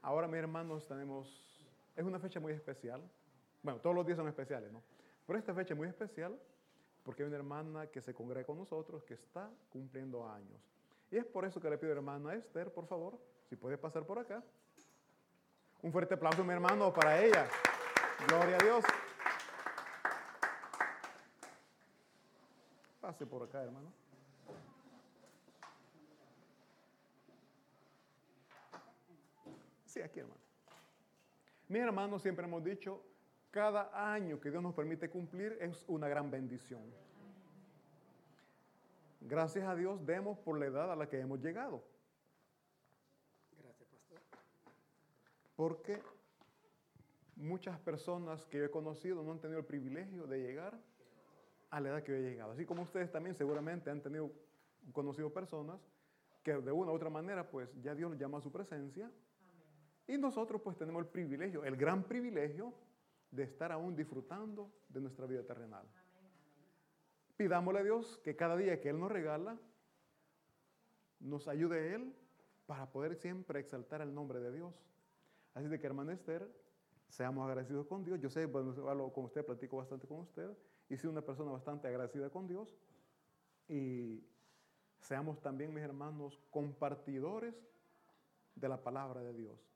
Ahora, 0.00 0.26
mis 0.26 0.36
hermanos, 0.36 0.86
tenemos, 0.86 1.28
es 1.96 2.04
una 2.04 2.18
fecha 2.18 2.40
muy 2.40 2.52
especial. 2.52 3.02
Bueno, 3.62 3.78
todos 3.80 3.94
los 3.94 4.06
días 4.06 4.16
son 4.16 4.28
especiales, 4.28 4.72
¿no? 4.72 4.82
Pero 5.26 5.38
esta 5.38 5.52
fecha 5.54 5.74
es 5.74 5.78
muy 5.78 5.88
especial 5.88 6.38
porque 7.02 7.22
hay 7.22 7.28
una 7.28 7.36
hermana 7.36 7.86
que 7.88 8.00
se 8.00 8.14
congrega 8.14 8.46
con 8.46 8.56
nosotros 8.56 9.04
que 9.04 9.14
está 9.14 9.50
cumpliendo 9.70 10.26
años. 10.26 10.60
Y 11.10 11.16
es 11.18 11.26
por 11.26 11.44
eso 11.44 11.60
que 11.60 11.68
le 11.68 11.76
pido 11.76 11.92
a 11.92 11.96
hermana 11.96 12.34
Esther, 12.34 12.72
por 12.72 12.86
favor, 12.86 13.18
si 13.48 13.56
puede 13.56 13.76
pasar 13.76 14.04
por 14.04 14.18
acá. 14.18 14.42
Un 15.82 15.92
fuerte 15.92 16.14
aplauso, 16.14 16.42
mi 16.42 16.54
hermano, 16.54 16.92
para 16.92 17.22
ella. 17.22 17.46
Gloria 18.26 18.56
a 18.56 18.64
Dios. 18.64 18.84
Pase 23.02 23.26
por 23.26 23.42
acá, 23.42 23.62
hermano. 23.62 24.03
Sí, 29.94 30.02
aquí, 30.02 30.18
hermano. 30.18 30.40
Mi 31.68 31.78
hermano, 31.78 32.18
siempre 32.18 32.44
hemos 32.44 32.64
dicho, 32.64 33.00
cada 33.52 34.12
año 34.12 34.40
que 34.40 34.50
Dios 34.50 34.60
nos 34.60 34.74
permite 34.74 35.08
cumplir 35.08 35.56
es 35.60 35.84
una 35.86 36.08
gran 36.08 36.32
bendición. 36.32 36.82
Gracias 39.20 39.64
a 39.68 39.76
Dios 39.76 40.04
demos 40.04 40.36
por 40.40 40.58
la 40.58 40.66
edad 40.66 40.90
a 40.90 40.96
la 40.96 41.08
que 41.08 41.20
hemos 41.20 41.40
llegado. 41.40 41.84
Gracias, 43.62 43.88
pastor. 43.88 44.18
Porque 45.54 46.02
muchas 47.36 47.78
personas 47.78 48.44
que 48.46 48.58
yo 48.58 48.64
he 48.64 48.70
conocido 48.72 49.22
no 49.22 49.30
han 49.30 49.38
tenido 49.38 49.60
el 49.60 49.64
privilegio 49.64 50.26
de 50.26 50.40
llegar 50.40 50.76
a 51.70 51.78
la 51.78 51.90
edad 51.90 52.02
que 52.02 52.10
yo 52.10 52.18
he 52.18 52.22
llegado. 52.22 52.50
Así 52.50 52.66
como 52.66 52.82
ustedes 52.82 53.12
también 53.12 53.36
seguramente 53.36 53.90
han 53.90 54.02
tenido 54.02 54.32
conocido 54.92 55.32
personas 55.32 55.78
que 56.42 56.52
de 56.52 56.72
una 56.72 56.90
u 56.90 56.94
otra 56.96 57.10
manera 57.10 57.48
pues 57.48 57.70
ya 57.80 57.94
Dios 57.94 58.10
los 58.10 58.18
llama 58.18 58.38
a 58.38 58.40
su 58.40 58.50
presencia. 58.50 59.08
Y 60.06 60.18
nosotros 60.18 60.60
pues 60.62 60.76
tenemos 60.76 61.02
el 61.02 61.08
privilegio, 61.08 61.64
el 61.64 61.76
gran 61.76 62.04
privilegio 62.04 62.74
de 63.30 63.44
estar 63.44 63.72
aún 63.72 63.96
disfrutando 63.96 64.70
de 64.88 65.00
nuestra 65.00 65.26
vida 65.26 65.42
terrenal. 65.42 65.86
Pidámosle 67.36 67.80
a 67.80 67.82
Dios 67.84 68.18
que 68.22 68.36
cada 68.36 68.56
día 68.56 68.80
que 68.80 68.90
Él 68.90 69.00
nos 69.00 69.10
regala, 69.10 69.58
nos 71.18 71.48
ayude 71.48 71.94
Él 71.94 72.14
para 72.66 72.90
poder 72.90 73.16
siempre 73.16 73.60
exaltar 73.60 74.00
el 74.02 74.14
nombre 74.14 74.40
de 74.40 74.52
Dios. 74.52 74.74
Así 75.54 75.68
de 75.68 75.78
que, 75.78 75.86
hermana 75.86 76.12
Esther, 76.12 76.48
seamos 77.08 77.46
agradecidos 77.48 77.86
con 77.86 78.04
Dios. 78.04 78.20
Yo 78.20 78.30
sé, 78.30 78.46
bueno, 78.46 79.12
con 79.12 79.24
usted 79.24 79.44
platico 79.44 79.78
bastante 79.78 80.06
con 80.06 80.20
usted 80.20 80.50
y 80.88 80.96
soy 80.96 81.10
una 81.10 81.22
persona 81.22 81.50
bastante 81.50 81.88
agradecida 81.88 82.30
con 82.30 82.46
Dios. 82.46 82.76
Y 83.68 84.22
seamos 84.98 85.40
también, 85.40 85.72
mis 85.72 85.82
hermanos, 85.82 86.40
compartidores 86.50 87.54
de 88.54 88.68
la 88.68 88.82
palabra 88.82 89.22
de 89.22 89.32
Dios. 89.32 89.73